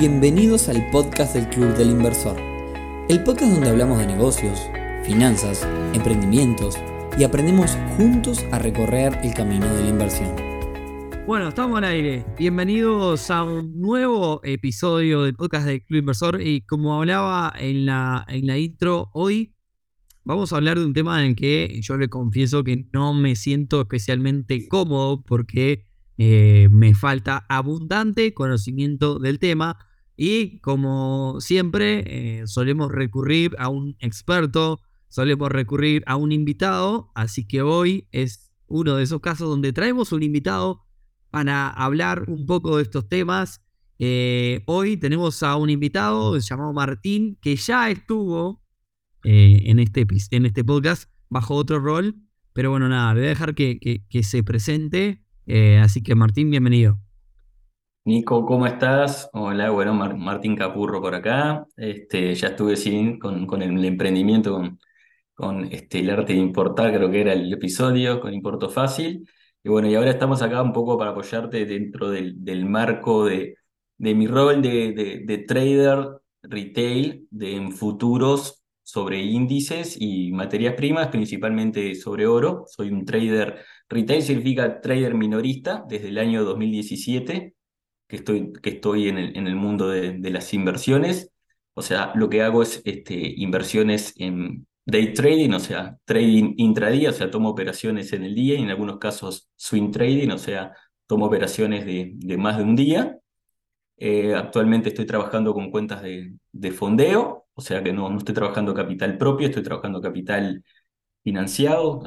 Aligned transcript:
Bienvenidos 0.00 0.70
al 0.70 0.90
podcast 0.90 1.34
del 1.34 1.46
Club 1.50 1.76
del 1.76 1.90
Inversor, 1.90 2.34
el 3.10 3.22
podcast 3.22 3.52
donde 3.52 3.68
hablamos 3.68 3.98
de 3.98 4.06
negocios, 4.06 4.58
finanzas, 5.04 5.68
emprendimientos 5.92 6.78
y 7.18 7.24
aprendemos 7.24 7.76
juntos 7.98 8.42
a 8.50 8.58
recorrer 8.58 9.18
el 9.22 9.34
camino 9.34 9.66
de 9.66 9.82
la 9.82 9.88
inversión. 9.90 10.34
Bueno, 11.26 11.50
estamos 11.50 11.76
al 11.76 11.84
aire. 11.84 12.24
Bienvenidos 12.38 13.30
a 13.30 13.44
un 13.44 13.78
nuevo 13.78 14.40
episodio 14.42 15.24
del 15.24 15.34
podcast 15.34 15.66
del 15.66 15.84
Club 15.84 15.98
Inversor 15.98 16.40
y 16.40 16.62
como 16.62 16.98
hablaba 16.98 17.52
en 17.58 17.84
la, 17.84 18.24
en 18.26 18.46
la 18.46 18.56
intro, 18.56 19.10
hoy 19.12 19.54
vamos 20.24 20.54
a 20.54 20.56
hablar 20.56 20.78
de 20.78 20.86
un 20.86 20.94
tema 20.94 21.22
en 21.22 21.32
el 21.32 21.36
que 21.36 21.78
yo 21.82 21.98
le 21.98 22.08
confieso 22.08 22.64
que 22.64 22.86
no 22.94 23.12
me 23.12 23.36
siento 23.36 23.82
especialmente 23.82 24.66
cómodo 24.66 25.22
porque 25.22 25.84
eh, 26.16 26.68
me 26.70 26.94
falta 26.94 27.44
abundante 27.50 28.32
conocimiento 28.32 29.18
del 29.18 29.38
tema 29.38 29.89
y 30.22 30.58
como 30.58 31.40
siempre 31.40 32.04
eh, 32.40 32.46
solemos 32.46 32.92
recurrir 32.92 33.56
a 33.58 33.70
un 33.70 33.96
experto, 34.00 34.78
solemos 35.08 35.50
recurrir 35.50 36.02
a 36.04 36.16
un 36.16 36.30
invitado, 36.30 37.10
así 37.14 37.46
que 37.46 37.62
hoy 37.62 38.06
es 38.12 38.52
uno 38.66 38.96
de 38.96 39.04
esos 39.04 39.22
casos 39.22 39.48
donde 39.48 39.72
traemos 39.72 40.12
un 40.12 40.22
invitado 40.22 40.82
para 41.30 41.70
hablar 41.70 42.24
un 42.28 42.44
poco 42.44 42.76
de 42.76 42.82
estos 42.82 43.08
temas. 43.08 43.62
Eh, 43.98 44.62
hoy 44.66 44.98
tenemos 44.98 45.42
a 45.42 45.56
un 45.56 45.70
invitado 45.70 46.36
llamado 46.36 46.74
Martín 46.74 47.38
que 47.40 47.56
ya 47.56 47.88
estuvo 47.88 48.62
en, 49.22 49.78
este, 49.78 50.06
en 50.32 50.44
este 50.44 50.62
podcast 50.64 51.10
bajo 51.30 51.54
otro 51.54 51.80
rol, 51.80 52.14
pero 52.52 52.70
bueno, 52.70 52.90
nada, 52.90 53.14
voy 53.14 53.24
a 53.24 53.28
dejar 53.28 53.54
que, 53.54 54.04
se 54.22 54.42
presente 54.42 55.24
eh, 55.46 55.78
así 55.78 56.02
que 56.02 56.14
Martín, 56.14 56.50
bienvenido. 56.50 57.00
Nico, 58.04 58.46
¿cómo 58.46 58.66
estás? 58.66 59.28
Hola, 59.34 59.70
bueno, 59.70 59.92
Martín 59.94 60.56
Capurro 60.56 61.00
por 61.02 61.14
acá. 61.14 61.66
Este, 61.76 62.34
ya 62.34 62.48
estuve 62.48 62.76
sin, 62.76 63.18
con, 63.18 63.46
con 63.46 63.62
el 63.62 63.84
emprendimiento, 63.84 64.52
con, 64.54 64.80
con 65.34 65.64
este, 65.72 66.00
el 66.00 66.10
arte 66.10 66.32
de 66.32 66.38
importar, 66.40 66.92
creo 66.94 67.10
que 67.10 67.20
era 67.20 67.32
el 67.34 67.52
episodio, 67.52 68.20
con 68.20 68.32
Importo 68.34 68.70
Fácil. 68.70 69.28
Y 69.62 69.68
bueno, 69.68 69.88
y 69.88 69.94
ahora 69.94 70.10
estamos 70.10 70.40
acá 70.42 70.62
un 70.62 70.72
poco 70.72 70.96
para 70.98 71.10
apoyarte 71.12 71.66
dentro 71.66 72.10
del, 72.10 72.42
del 72.44 72.64
marco 72.66 73.26
de, 73.26 73.56
de 73.98 74.14
mi 74.14 74.26
rol 74.26 74.62
de, 74.62 74.92
de, 74.92 75.22
de 75.26 75.38
trader 75.38 76.08
retail 76.42 77.28
de, 77.30 77.56
en 77.56 77.72
futuros 77.72 78.62
sobre 78.82 79.20
índices 79.20 79.96
y 80.00 80.32
materias 80.32 80.74
primas, 80.74 81.08
principalmente 81.08 81.94
sobre 81.94 82.26
oro. 82.26 82.64
Soy 82.66 82.90
un 82.90 83.04
trader 83.04 83.62
Retail 83.88 84.22
significa 84.22 84.80
trader 84.80 85.14
minorista 85.14 85.84
desde 85.88 86.08
el 86.08 86.18
año 86.18 86.44
2017, 86.44 87.54
que 88.10 88.16
estoy, 88.16 88.52
que 88.54 88.70
estoy 88.70 89.08
en, 89.08 89.18
el, 89.18 89.36
en 89.36 89.46
el 89.46 89.54
mundo 89.54 89.88
de, 89.88 90.18
las 90.30 90.52
inversiones. 90.52 91.30
O 91.74 91.82
sea, 91.82 92.12
lo 92.16 92.28
que 92.28 92.42
hago 92.42 92.62
es 92.62 92.82
este, 92.84 93.14
inversiones 93.14 94.14
en 94.18 94.66
day 94.84 95.14
trading, 95.14 95.52
o 95.52 95.60
sea, 95.60 95.96
trading 96.04 96.54
intradía, 96.58 97.10
o 97.10 97.12
sea, 97.12 97.30
tomo 97.30 97.48
operaciones 97.50 98.12
en 98.12 98.24
el 98.24 98.34
día 98.34 98.58
y 98.58 98.62
en 98.62 98.70
algunos 98.70 98.98
casos 98.98 99.48
swing 99.56 99.92
trading, 99.92 100.30
o 100.30 100.38
sea, 100.38 100.74
tomo 101.06 101.26
operaciones 101.26 101.86
de, 101.86 102.12
de 102.16 102.36
más 102.36 102.58
de 102.58 102.64
un 102.64 102.76
día. 102.76 103.16
Eh, 103.96 104.34
actualmente 104.34 104.88
estoy 104.88 105.06
trabajando 105.06 105.54
con 105.54 105.70
cuentas 105.70 106.02
de, 106.02 106.34
de 106.52 106.72
fondeo, 106.72 107.46
o 107.54 107.60
sea 107.60 107.82
que 107.82 107.92
no, 107.92 108.10
no 108.10 108.18
estoy 108.18 108.34
trabajando 108.34 108.74
capital 108.74 109.18
propio, 109.18 109.48
estoy 109.48 109.62
trabajando 109.62 110.00
capital 110.00 110.64
financiado, 111.22 112.02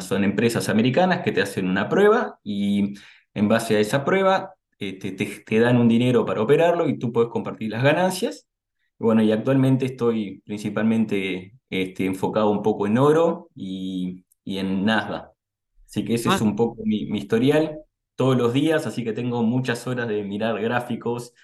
son 0.00 0.24
empresas 0.24 0.68
americanas 0.68 1.20
que 1.22 1.32
te 1.32 1.42
hacen 1.42 1.68
una 1.68 1.88
prueba 1.88 2.38
y 2.42 2.94
en 3.34 3.48
base 3.48 3.76
a 3.76 3.80
esa 3.80 4.04
prueba 4.04 4.54
eh, 4.80 4.94
te, 4.94 5.60
dan 5.60 5.76
un 5.76 5.88
dinero 5.88 6.24
para 6.24 6.42
operarlo 6.42 6.88
y 6.88 6.98
tú 6.98 7.12
puedes 7.12 7.30
compartir 7.30 7.70
las 7.70 7.82
ganancias. 7.82 8.48
Bueno, 8.98 9.22
y 9.22 9.30
actualmente 9.30 9.86
estoy 9.86 10.40
principalmente 10.40 11.54
este, 11.68 12.06
enfocado 12.06 12.50
un 12.50 12.62
poco 12.62 12.86
en 12.86 12.98
oro 12.98 13.50
y, 13.54 14.24
y 14.44 14.58
en 14.58 14.84
Nasdaq. 14.84 15.30
Así 15.86 16.04
que 16.04 16.14
ese 16.14 16.30
es 16.30 16.40
ah. 16.40 16.44
un 16.44 16.56
poco 16.56 16.82
mi, 16.84 17.06
mi, 17.06 17.18
historial 17.18 17.78
todos 18.14 18.36
los 18.36 18.52
días, 18.52 18.86
así 18.86 19.04
que 19.04 19.12
tengo 19.12 19.42
muchas 19.42 19.86
horas 19.86 20.08
de 20.08 20.22
mirar 20.24 20.60
gráficos, 20.60 21.34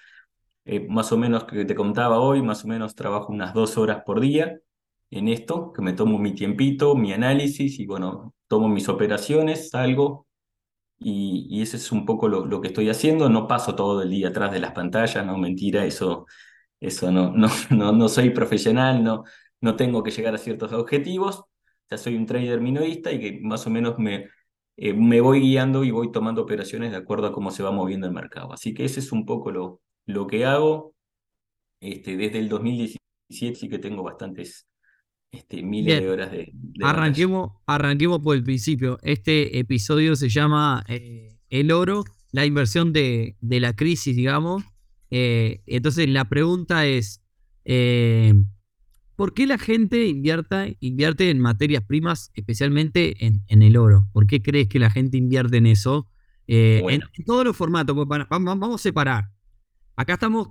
eh, 0.65 0.87
más 0.87 1.11
o 1.11 1.17
menos 1.17 1.45
que 1.45 1.65
te 1.65 1.75
contaba 1.75 2.19
hoy, 2.19 2.41
más 2.41 2.65
o 2.65 2.67
menos 2.67 2.95
trabajo 2.95 3.31
unas 3.33 3.53
dos 3.53 3.77
horas 3.77 4.03
por 4.05 4.19
día 4.19 4.59
en 5.09 5.27
esto, 5.27 5.71
que 5.73 5.81
me 5.81 5.93
tomo 5.93 6.19
mi 6.19 6.33
tiempito, 6.33 6.95
mi 6.95 7.13
análisis 7.13 7.79
y 7.79 7.85
bueno, 7.85 8.33
tomo 8.47 8.67
mis 8.67 8.89
operaciones, 8.89 9.69
salgo 9.69 10.26
y, 10.99 11.47
y 11.49 11.61
ese 11.61 11.77
es 11.77 11.91
un 11.91 12.05
poco 12.05 12.27
lo, 12.27 12.45
lo, 12.45 12.61
que 12.61 12.69
estoy 12.69 12.89
haciendo. 12.89 13.29
No 13.29 13.47
paso 13.47 13.75
todo 13.75 14.01
el 14.01 14.09
día 14.09 14.29
atrás 14.29 14.51
de 14.51 14.59
las 14.59 14.71
pantallas, 14.73 15.25
no, 15.25 15.37
mentira, 15.37 15.85
eso, 15.85 16.25
eso 16.79 17.11
no, 17.11 17.31
no, 17.35 17.49
no, 17.71 17.91
no 17.91 18.09
soy 18.09 18.31
profesional, 18.31 19.03
no, 19.03 19.23
no 19.61 19.75
tengo 19.75 20.03
que 20.03 20.11
llegar 20.11 20.35
a 20.35 20.37
ciertos 20.37 20.73
objetivos. 20.73 21.43
Ya 21.89 21.97
soy 21.97 22.15
un 22.15 22.25
trader 22.25 22.61
minorista 22.61 23.11
y 23.11 23.19
que 23.19 23.39
más 23.41 23.65
o 23.67 23.69
menos 23.69 23.97
me, 23.99 24.29
eh, 24.77 24.93
me 24.93 25.21
voy 25.21 25.39
guiando 25.41 25.83
y 25.83 25.91
voy 25.91 26.11
tomando 26.11 26.41
operaciones 26.43 26.91
de 26.91 26.97
acuerdo 26.97 27.27
a 27.27 27.31
cómo 27.33 27.51
se 27.51 27.63
va 27.63 27.71
moviendo 27.71 28.07
el 28.07 28.13
mercado. 28.13 28.53
Así 28.53 28.73
que 28.73 28.85
ese 28.85 28.99
es 28.99 29.11
un 29.11 29.25
poco 29.25 29.51
lo, 29.51 29.81
lo 30.05 30.27
que 30.27 30.45
hago. 30.45 30.95
Este, 31.79 32.17
desde 32.17 32.39
el 32.39 32.49
2017 32.49 33.55
sí 33.55 33.69
que 33.69 33.79
tengo 33.79 34.03
bastantes 34.03 34.66
este, 35.31 35.61
miles 35.61 36.01
de 36.01 36.09
horas 36.09 36.31
de... 36.31 36.53
arranquemos, 36.81 37.51
arranquemos 37.65 38.19
por 38.19 38.35
el 38.35 38.43
principio. 38.43 38.97
Este 39.01 39.59
episodio 39.59 40.15
se 40.15 40.29
llama 40.29 40.83
eh, 40.87 41.37
El 41.49 41.71
oro, 41.71 42.03
la 42.31 42.45
inversión 42.45 42.93
de, 42.93 43.35
de 43.41 43.59
la 43.59 43.75
crisis, 43.75 44.15
digamos. 44.15 44.63
Eh, 45.09 45.61
entonces 45.65 46.07
la 46.09 46.25
pregunta 46.25 46.85
es, 46.85 47.23
eh, 47.65 48.33
¿por 49.15 49.33
qué 49.33 49.47
la 49.47 49.57
gente 49.57 50.05
invierte 50.07 51.29
en 51.29 51.39
materias 51.39 51.83
primas, 51.83 52.31
especialmente 52.33 53.25
en, 53.25 53.43
en, 53.47 53.61
el 53.61 53.77
oro? 53.77 54.07
¿Por 54.13 54.27
qué 54.27 54.41
crees 54.41 54.67
que 54.67 54.79
la 54.79 54.89
gente 54.89 55.17
invierte 55.17 55.57
en 55.57 55.67
eso? 55.67 56.09
En, 56.49 57.01
todos 57.25 57.43
los 57.43 57.57
formatos, 57.57 57.93
pues, 57.95 58.25
vamos 58.29 58.75
a 58.75 58.77
separar. 58.77 59.31
Acá 59.97 60.13
estamos 60.13 60.49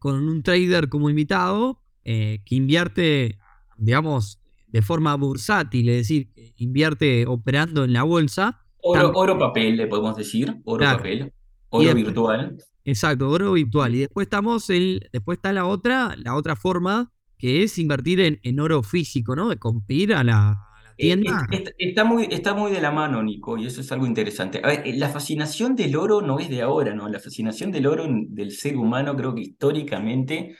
con 0.00 0.28
un 0.28 0.42
trader 0.42 0.88
como 0.88 1.10
invitado 1.10 1.84
que 2.02 2.40
invierte 2.48 3.38
digamos, 3.78 4.40
de 4.68 4.82
forma 4.82 5.14
bursátil, 5.14 5.88
es 5.88 5.96
decir, 5.96 6.30
invierte 6.56 7.26
operando 7.26 7.84
en 7.84 7.92
la 7.92 8.02
bolsa. 8.02 8.62
Oro, 8.82 9.12
oro 9.14 9.38
papel, 9.38 9.76
le 9.76 9.86
podemos 9.86 10.16
decir, 10.16 10.60
oro 10.64 10.84
papel, 10.84 11.32
oro 11.70 11.94
virtual. 11.94 12.58
Exacto, 12.84 13.28
oro 13.28 13.52
virtual. 13.52 13.94
Y 13.94 14.00
después 14.00 14.26
estamos 14.26 14.70
el, 14.70 15.08
después 15.12 15.38
está 15.38 15.52
la 15.52 15.66
otra, 15.66 16.14
la 16.16 16.34
otra 16.34 16.56
forma 16.56 17.12
que 17.38 17.62
es 17.62 17.78
invertir 17.78 18.20
en, 18.20 18.40
en 18.42 18.60
oro 18.60 18.82
físico, 18.82 19.36
¿no? 19.36 19.48
De 19.48 19.58
competir 19.58 20.12
a 20.12 20.24
la, 20.24 20.68
eh, 20.98 21.02
tienda. 21.02 21.46
Está, 21.78 22.04
muy, 22.04 22.28
está 22.30 22.54
muy 22.54 22.72
de 22.72 22.80
la 22.80 22.90
mano, 22.90 23.22
Nico, 23.22 23.56
y 23.56 23.66
eso 23.66 23.80
es 23.80 23.92
algo 23.92 24.06
interesante. 24.06 24.60
A 24.62 24.66
ver, 24.66 24.82
eh, 24.84 24.96
la 24.96 25.08
fascinación 25.08 25.76
del 25.76 25.94
oro 25.94 26.20
no 26.20 26.40
es 26.40 26.48
de 26.48 26.60
ahora, 26.60 26.92
¿no? 26.92 27.08
La 27.08 27.20
fascinación 27.20 27.70
del 27.70 27.86
oro 27.86 28.06
del 28.08 28.50
ser 28.50 28.76
humano 28.76 29.14
creo 29.16 29.34
que 29.34 29.42
históricamente 29.42 30.56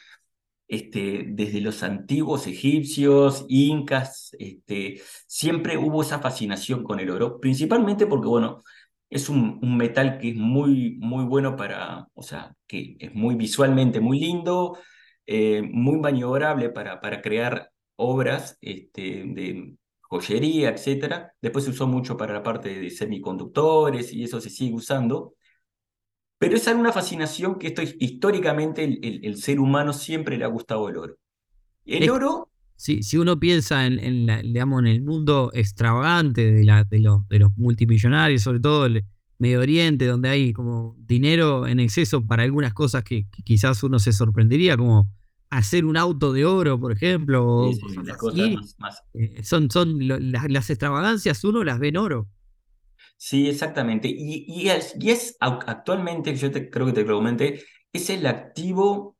este, 0.68 1.24
desde 1.28 1.60
los 1.60 1.82
antiguos 1.82 2.46
egipcios, 2.46 3.46
incas, 3.48 4.30
este, 4.38 5.00
siempre 5.26 5.78
hubo 5.78 6.02
esa 6.02 6.20
fascinación 6.20 6.84
con 6.84 7.00
el 7.00 7.10
oro, 7.10 7.40
principalmente 7.40 8.06
porque, 8.06 8.28
bueno, 8.28 8.62
es 9.10 9.28
un, 9.28 9.58
metal 9.76 10.18
que 10.18 10.30
es 10.30 10.36
muy, 10.36 10.98
muy 11.00 11.24
bueno 11.24 11.56
para, 11.56 12.08
o 12.14 12.22
sea, 12.22 12.54
que 12.66 12.96
es 13.00 13.14
muy 13.14 13.34
visualmente 13.36 14.00
muy 14.00 14.20
lindo, 14.20 14.78
eh, 15.26 15.62
muy 15.62 15.98
maniobrable 15.98 16.70
para, 16.70 17.00
para 17.00 17.22
crear 17.22 17.70
obras 17.96 18.58
este, 18.60 19.24
de 19.26 19.74
joyería, 20.02 20.70
etc. 20.70 21.32
Después 21.40 21.64
se 21.64 21.70
usó 21.70 21.86
mucho 21.86 22.16
para 22.16 22.34
la 22.34 22.42
parte 22.42 22.80
de 22.80 22.90
semiconductores 22.90 24.12
y 24.12 24.24
eso 24.24 24.40
se 24.40 24.50
sigue 24.50 24.74
usando. 24.74 25.34
Pero 26.38 26.56
esa 26.56 26.70
es 26.70 26.76
una 26.76 26.92
fascinación 26.92 27.58
que 27.58 27.68
esto, 27.68 27.82
históricamente 27.98 28.84
el, 28.84 29.36
ser 29.36 29.58
humano 29.58 29.92
siempre 29.92 30.38
le 30.38 30.44
ha 30.44 30.48
gustado 30.48 30.88
el 30.88 30.96
oro. 30.96 31.18
El 31.84 32.08
oro... 32.10 32.50
Si, 32.76 33.02
si 33.02 33.16
uno 33.18 33.40
piensa 33.40 33.86
en, 33.86 34.26
digamos, 34.52 34.80
en 34.80 34.86
el 34.86 35.02
mundo 35.02 35.50
extravagante 35.52 36.52
de, 36.52 36.64
la, 36.64 36.84
de, 36.84 37.00
los, 37.00 37.26
de 37.28 37.40
los 37.40 37.50
multimillonarios, 37.56 38.42
sobre 38.42 38.60
todo 38.60 38.86
el 38.86 39.04
Medio 39.38 39.60
Oriente, 39.60 40.06
donde 40.06 40.28
hay 40.28 40.52
como 40.52 40.96
dinero 40.98 41.66
en 41.66 41.80
exceso 41.80 42.24
para 42.24 42.44
algunas 42.44 42.74
cosas 42.74 43.02
que, 43.02 43.26
quizás 43.44 43.82
uno 43.82 43.98
se 43.98 44.12
sorprendería, 44.12 44.76
como 44.76 45.10
hacer 45.50 45.84
un 45.84 45.96
auto 45.96 46.32
de 46.32 46.44
oro, 46.44 46.78
por 46.78 46.92
ejemplo. 46.92 47.70
son, 49.42 49.70
son 49.70 50.06
las, 50.06 50.48
las 50.48 50.70
extravagancias, 50.70 51.42
uno 51.42 51.64
las 51.64 51.80
ve 51.80 51.88
en 51.88 51.96
oro. 51.96 52.28
Sí, 53.18 53.48
exactamente. 53.48 54.08
Y, 54.08 54.44
y, 54.46 54.70
es, 54.70 54.94
y 54.98 55.10
es 55.10 55.36
actualmente, 55.40 56.34
yo 56.36 56.50
te, 56.50 56.70
creo 56.70 56.86
que 56.86 56.92
te 56.92 57.04
lo 57.04 57.16
comenté, 57.16 57.62
es 57.92 58.08
el 58.10 58.26
activo 58.26 59.16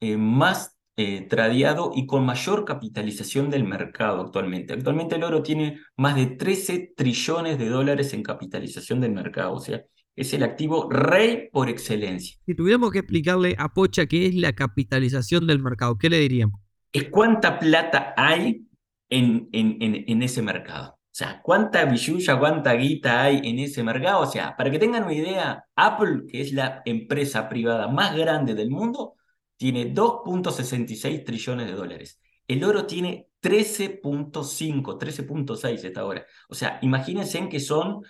eh, 0.00 0.16
más 0.16 0.78
eh, 0.96 1.26
tradeado 1.28 1.90
y 1.94 2.06
con 2.06 2.24
mayor 2.24 2.64
capitalización 2.64 3.50
del 3.50 3.64
mercado 3.64 4.20
actualmente. 4.20 4.72
Actualmente 4.72 5.16
el 5.16 5.24
oro 5.24 5.42
tiene 5.42 5.80
más 5.96 6.14
de 6.14 6.26
13 6.26 6.94
trillones 6.96 7.58
de 7.58 7.68
dólares 7.68 8.14
en 8.14 8.22
capitalización 8.22 9.00
del 9.00 9.10
mercado. 9.10 9.54
O 9.54 9.60
sea, 9.60 9.82
es 10.14 10.32
el 10.32 10.44
activo 10.44 10.88
rey 10.88 11.48
por 11.52 11.68
excelencia. 11.68 12.36
Si 12.46 12.54
tuviéramos 12.54 12.92
que 12.92 13.00
explicarle 13.00 13.56
a 13.58 13.74
Pocha 13.74 14.06
qué 14.06 14.26
es 14.26 14.36
la 14.36 14.52
capitalización 14.52 15.48
del 15.48 15.60
mercado, 15.60 15.98
¿qué 15.98 16.08
le 16.08 16.20
diríamos? 16.20 16.60
Es 16.92 17.08
cuánta 17.08 17.58
plata 17.58 18.14
hay 18.16 18.64
en, 19.10 19.48
en, 19.52 20.04
en, 20.06 20.22
ese 20.22 20.42
mercado. 20.42 20.93
O 21.14 21.16
sea, 21.16 21.40
cuánta 21.40 21.84
billulla, 21.84 22.36
cuánta 22.40 22.72
guita 22.72 23.22
hay 23.22 23.40
en 23.44 23.60
ese 23.60 23.84
mercado. 23.84 24.22
O 24.22 24.26
sea, 24.26 24.56
para 24.56 24.68
que 24.68 24.80
tengan 24.80 25.04
una 25.04 25.14
idea, 25.14 25.64
Apple, 25.76 26.24
que 26.28 26.40
es 26.40 26.52
la 26.52 26.82
empresa 26.84 27.48
privada 27.48 27.86
más 27.86 28.16
grande 28.16 28.52
del 28.56 28.68
mundo, 28.68 29.14
tiene 29.56 29.94
2.66 29.94 31.24
trillones 31.24 31.68
de 31.68 31.74
dólares. 31.74 32.20
El 32.48 32.64
oro 32.64 32.84
tiene 32.84 33.28
13.5, 33.40 34.98
13.6 34.98 35.84
esta 35.84 36.04
hora. 36.04 36.26
O 36.48 36.54
sea, 36.56 36.80
imagínense 36.82 37.38
en 37.38 37.48
que 37.48 37.60
son 37.60 38.02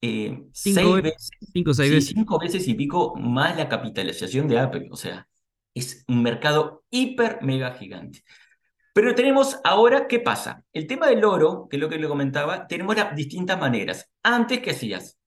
eh, 0.00 0.38
cinco, 0.52 0.80
seis 0.80 1.02
veces, 1.02 1.30
cinco, 1.52 1.74
seis 1.74 1.90
veces. 1.90 2.10
cinco 2.14 2.38
veces 2.38 2.68
y 2.68 2.74
pico 2.74 3.16
más 3.16 3.56
la 3.56 3.68
capitalización 3.68 4.46
de 4.46 4.60
Apple. 4.60 4.86
O 4.92 4.96
sea, 4.96 5.28
es 5.74 6.04
un 6.06 6.22
mercado 6.22 6.84
hiper 6.90 7.40
mega 7.42 7.74
gigante. 7.74 8.22
Pero 8.96 9.14
tenemos 9.14 9.60
ahora, 9.62 10.08
¿qué 10.08 10.20
pasa? 10.20 10.64
El 10.72 10.86
tema 10.86 11.08
del 11.08 11.22
oro, 11.22 11.68
que 11.68 11.76
es 11.76 11.82
lo 11.82 11.90
que 11.90 11.98
le 11.98 12.08
comentaba, 12.08 12.66
tenemos 12.66 12.96
las 12.96 13.14
distintas 13.14 13.60
maneras. 13.60 14.10
Antes, 14.22 14.60
¿qué 14.60 14.70
hacías? 14.70 15.18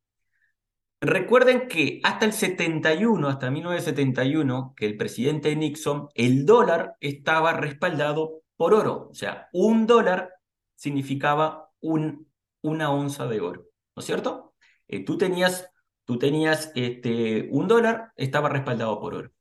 Recuerden 0.99 1.67
que 1.67 2.01
hasta 2.03 2.25
el 2.25 2.33
71, 2.33 3.27
hasta 3.27 3.51
1971, 3.51 4.73
que 4.75 4.87
el 4.87 4.97
presidente 4.97 5.55
Nixon, 5.55 6.07
el 6.15 6.47
dólar 6.47 6.95
estaba 6.99 7.53
respaldado 7.53 8.41
por 8.57 8.73
oro. 8.73 9.09
O 9.11 9.13
sea, 9.13 9.49
un 9.53 9.85
dólar 9.85 10.31
significaba 10.73 11.69
un, 11.79 12.27
una 12.61 12.89
onza 12.91 13.27
de 13.27 13.39
oro, 13.39 13.67
¿no 13.95 13.99
es 13.99 14.05
cierto? 14.07 14.55
Eh, 14.87 15.05
tú 15.05 15.15
tenías, 15.15 15.69
tú 16.05 16.17
tenías 16.17 16.71
este, 16.73 17.47
un 17.51 17.67
dólar, 17.67 18.13
estaba 18.15 18.49
respaldado 18.49 18.99
por 18.99 19.13
oro. 19.13 19.31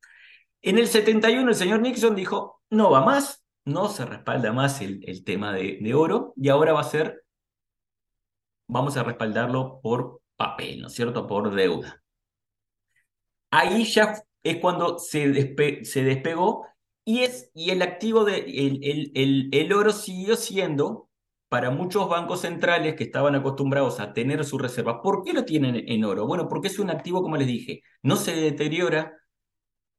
En 0.61 0.77
el 0.77 0.87
71 0.87 1.49
el 1.49 1.57
señor 1.57 1.81
Nixon 1.81 2.15
dijo, 2.15 2.61
no 2.69 2.91
va 2.91 3.03
más, 3.03 3.38
no 3.69 3.88
se 3.88 4.05
respalda 4.05 4.53
más 4.53 4.81
el, 4.81 5.00
el 5.06 5.25
tema 5.25 5.53
de, 5.53 5.79
de 5.81 5.94
oro 5.94 6.32
y 6.37 6.49
ahora 6.49 6.73
va 6.73 6.81
a 6.81 6.85
ser, 6.85 7.25
vamos 8.67 8.97
a 8.97 9.03
respaldarlo 9.05 9.81
por 9.82 10.20
papel, 10.37 10.81
¿no 10.81 10.87
es 10.88 10.94
cierto? 10.94 11.26
Por 11.26 11.55
deuda. 11.55 12.03
Ahí 13.50 13.85
ya 13.85 14.23
es 14.43 14.56
cuando 14.59 14.99
se, 14.99 15.85
se 15.85 16.05
despegó 16.05 16.67
y, 17.05 17.20
es, 17.20 17.50
y 17.55 17.70
el 17.70 17.82
activo 17.82 18.25
de 18.25 18.38
el, 18.38 19.11
el, 19.15 19.49
el, 19.53 19.73
oro 19.73 19.93
siguió 19.93 20.37
siendo 20.37 21.09
para 21.49 21.71
muchos 21.71 22.09
bancos 22.09 22.43
centrales 22.43 22.94
que 22.94 23.05
estaban 23.05 23.35
acostumbrados 23.35 24.00
a 24.00 24.12
tener 24.12 24.44
su 24.44 24.59
reserva. 24.59 25.03
¿Por 25.03 25.25
qué 25.25 25.32
lo 25.32 25.44
tienen 25.44 25.82
en 25.88 26.05
oro? 26.05 26.26
Bueno, 26.26 26.49
porque 26.49 26.69
es 26.69 26.79
un 26.79 26.91
activo, 26.91 27.23
como 27.23 27.37
les 27.38 27.47
dije, 27.47 27.82
no 28.03 28.17
se 28.17 28.35
deteriora, 28.35 29.18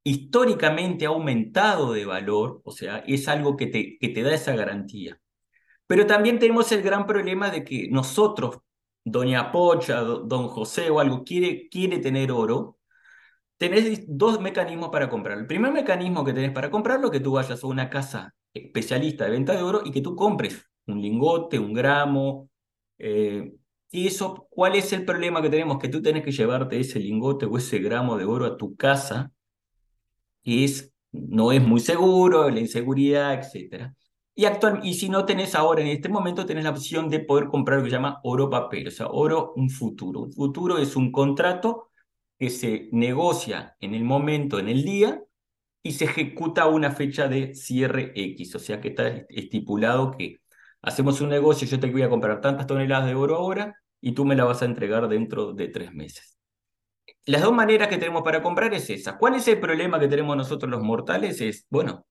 históricamente 0.04 1.06
ha 1.06 1.10
aumentado 1.10 1.92
de 1.92 2.04
valor, 2.06 2.60
o 2.64 2.72
sea, 2.72 2.98
es 3.06 3.28
algo 3.28 3.56
que 3.56 3.66
te, 3.66 3.98
que 3.98 4.08
te 4.08 4.22
da 4.22 4.34
esa 4.34 4.54
garantía. 4.56 5.20
Pero 5.86 6.06
también 6.06 6.38
tenemos 6.38 6.70
el 6.72 6.82
gran 6.82 7.06
problema 7.06 7.50
de 7.50 7.64
que 7.64 7.88
nosotros, 7.90 8.58
doña 9.04 9.52
Pocha, 9.52 10.00
don 10.02 10.48
José 10.48 10.90
o 10.90 11.00
algo, 11.00 11.24
quiere, 11.24 11.68
quiere 11.68 11.98
tener 11.98 12.32
oro, 12.32 12.78
tenés 13.56 14.04
dos 14.08 14.40
mecanismos 14.40 14.90
para 14.90 15.10
comprarlo. 15.10 15.42
El 15.42 15.46
primer 15.48 15.72
mecanismo 15.72 16.24
que 16.24 16.32
tenés 16.32 16.52
para 16.52 16.70
comprarlo 16.70 17.06
es 17.08 17.12
que 17.12 17.20
tú 17.20 17.32
vayas 17.32 17.62
a 17.62 17.66
una 17.66 17.90
casa 17.90 18.34
especialista 18.54 19.24
de 19.24 19.30
venta 19.32 19.54
de 19.54 19.62
oro 19.62 19.82
y 19.84 19.90
que 19.90 20.00
tú 20.00 20.16
compres 20.16 20.64
un 20.86 21.00
lingote, 21.02 21.58
un 21.58 21.72
gramo. 21.74 22.50
Eh, 22.98 23.52
y 23.90 24.06
eso, 24.06 24.46
¿cuál 24.50 24.76
es 24.76 24.92
el 24.92 25.04
problema 25.04 25.42
que 25.42 25.50
tenemos? 25.50 25.78
Que 25.78 25.88
tú 25.88 26.00
tenés 26.02 26.24
que 26.24 26.32
llevarte 26.32 26.78
ese 26.80 27.00
lingote 27.00 27.46
o 27.46 27.58
ese 27.58 27.78
gramo 27.78 28.16
de 28.16 28.24
oro 28.24 28.46
a 28.46 28.56
tu 28.56 28.76
casa, 28.76 29.32
es, 30.44 30.92
no 31.12 31.52
es 31.52 31.62
muy 31.62 31.80
seguro, 31.80 32.50
la 32.50 32.60
inseguridad, 32.60 33.34
etc. 33.34 33.92
Y, 34.34 34.44
actual, 34.46 34.80
y 34.82 34.94
si 34.94 35.08
no 35.08 35.24
tenés 35.26 35.54
ahora, 35.54 35.82
en 35.82 35.88
este 35.88 36.08
momento, 36.08 36.46
tenés 36.46 36.64
la 36.64 36.70
opción 36.70 37.08
de 37.08 37.20
poder 37.20 37.48
comprar 37.48 37.78
lo 37.78 37.84
que 37.84 37.90
se 37.90 37.96
llama 37.96 38.20
oro 38.24 38.48
papel, 38.50 38.88
o 38.88 38.90
sea, 38.90 39.08
oro 39.08 39.52
un 39.56 39.70
futuro. 39.70 40.20
Un 40.22 40.32
futuro 40.32 40.78
es 40.78 40.96
un 40.96 41.12
contrato 41.12 41.90
que 42.38 42.50
se 42.50 42.88
negocia 42.92 43.76
en 43.80 43.94
el 43.94 44.04
momento, 44.04 44.58
en 44.58 44.68
el 44.68 44.84
día, 44.84 45.22
y 45.82 45.92
se 45.92 46.04
ejecuta 46.06 46.66
una 46.66 46.90
fecha 46.92 47.28
de 47.28 47.54
cierre 47.54 48.12
X, 48.14 48.54
o 48.54 48.58
sea 48.58 48.80
que 48.80 48.88
está 48.88 49.08
estipulado 49.28 50.12
que 50.12 50.38
hacemos 50.82 51.20
un 51.20 51.30
negocio, 51.30 51.66
yo 51.68 51.80
te 51.80 51.90
voy 51.90 52.02
a 52.02 52.10
comprar 52.10 52.40
tantas 52.40 52.66
toneladas 52.66 53.06
de 53.06 53.14
oro 53.14 53.36
ahora 53.36 53.74
y 54.00 54.12
tú 54.12 54.24
me 54.24 54.36
la 54.36 54.44
vas 54.44 54.62
a 54.62 54.66
entregar 54.66 55.08
dentro 55.08 55.52
de 55.52 55.68
tres 55.68 55.92
meses. 55.92 56.39
Las 57.26 57.42
dos 57.42 57.52
maneras 57.52 57.88
que 57.88 57.98
tenemos 57.98 58.22
para 58.22 58.42
comprar 58.42 58.72
es 58.74 58.88
esa. 58.90 59.18
¿Cuál 59.18 59.34
es 59.34 59.46
el 59.48 59.60
problema 59.60 60.00
que 60.00 60.08
tenemos 60.08 60.36
nosotros 60.36 60.70
los 60.70 60.82
mortales? 60.82 61.40
Es, 61.40 61.66
bueno, 61.70 62.06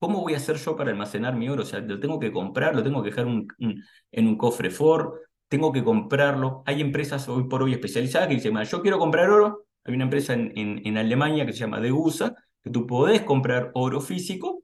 ¿Cómo 0.00 0.22
voy 0.22 0.32
a 0.32 0.38
hacer 0.38 0.56
yo 0.56 0.74
para 0.76 0.90
almacenar 0.90 1.36
mi 1.36 1.50
oro? 1.50 1.62
O 1.62 1.66
sea, 1.66 1.80
lo 1.80 2.00
tengo 2.00 2.18
que 2.18 2.32
comprar, 2.32 2.74
lo 2.74 2.82
tengo 2.82 3.02
que 3.02 3.10
dejar 3.10 3.26
en 3.26 4.26
un 4.26 4.38
cofre 4.38 4.70
Ford, 4.70 5.12
tengo 5.46 5.72
que 5.72 5.84
comprarlo. 5.84 6.62
Hay 6.64 6.80
empresas 6.80 7.28
hoy 7.28 7.44
por 7.48 7.62
hoy 7.62 7.74
especializadas 7.74 8.28
que 8.28 8.34
dicen, 8.34 8.56
yo 8.64 8.80
quiero 8.80 8.98
comprar 8.98 9.28
oro. 9.28 9.66
Hay 9.84 9.94
una 9.94 10.04
empresa 10.04 10.32
en, 10.32 10.52
en, 10.56 10.96
Alemania 10.96 11.44
que 11.44 11.52
se 11.52 11.58
llama 11.58 11.80
Degusa, 11.80 12.34
que 12.62 12.70
tú 12.70 12.86
podés 12.86 13.22
comprar 13.22 13.72
oro 13.74 14.00
físico, 14.00 14.62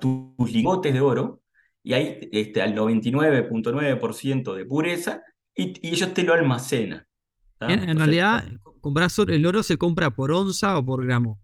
tus 0.00 0.52
lingotes 0.52 0.94
de 0.94 1.00
oro, 1.00 1.42
y 1.82 1.92
hay 1.92 2.28
este, 2.32 2.62
al 2.62 2.74
99.9% 2.74 4.54
de 4.54 4.64
pureza, 4.64 5.22
y, 5.54 5.86
ellos 5.86 6.14
te 6.14 6.22
lo 6.22 6.32
almacenan. 6.32 7.06
En, 7.68 7.96
realidad, 7.98 8.44
comprar 8.80 9.10
el 9.28 9.46
oro 9.46 9.62
se 9.62 9.76
compra 9.76 10.10
por 10.10 10.32
onza 10.32 10.78
o 10.78 10.84
por 10.84 11.04
gramo. 11.04 11.40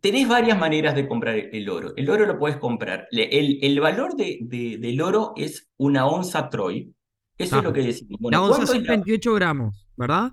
Tenés 0.00 0.28
varias 0.28 0.58
maneras 0.58 0.94
de 0.94 1.08
comprar 1.08 1.34
el 1.34 1.68
oro. 1.70 1.94
El 1.96 2.10
oro 2.10 2.26
lo 2.26 2.38
puedes 2.38 2.58
comprar. 2.58 3.08
El, 3.10 3.58
el 3.62 3.80
valor 3.80 4.14
de, 4.14 4.38
del 4.42 5.00
oro 5.00 5.32
es 5.36 5.70
una 5.78 6.06
onza 6.06 6.50
Troy. 6.50 6.92
Eso 7.38 7.58
es 7.58 7.64
lo 7.64 7.72
que 7.72 7.82
decimos. 7.82 8.18
la 8.30 8.42
onza 8.42 8.66
son 8.66 8.82
28 8.82 9.34
gramos, 9.34 9.88
¿verdad? 9.96 10.32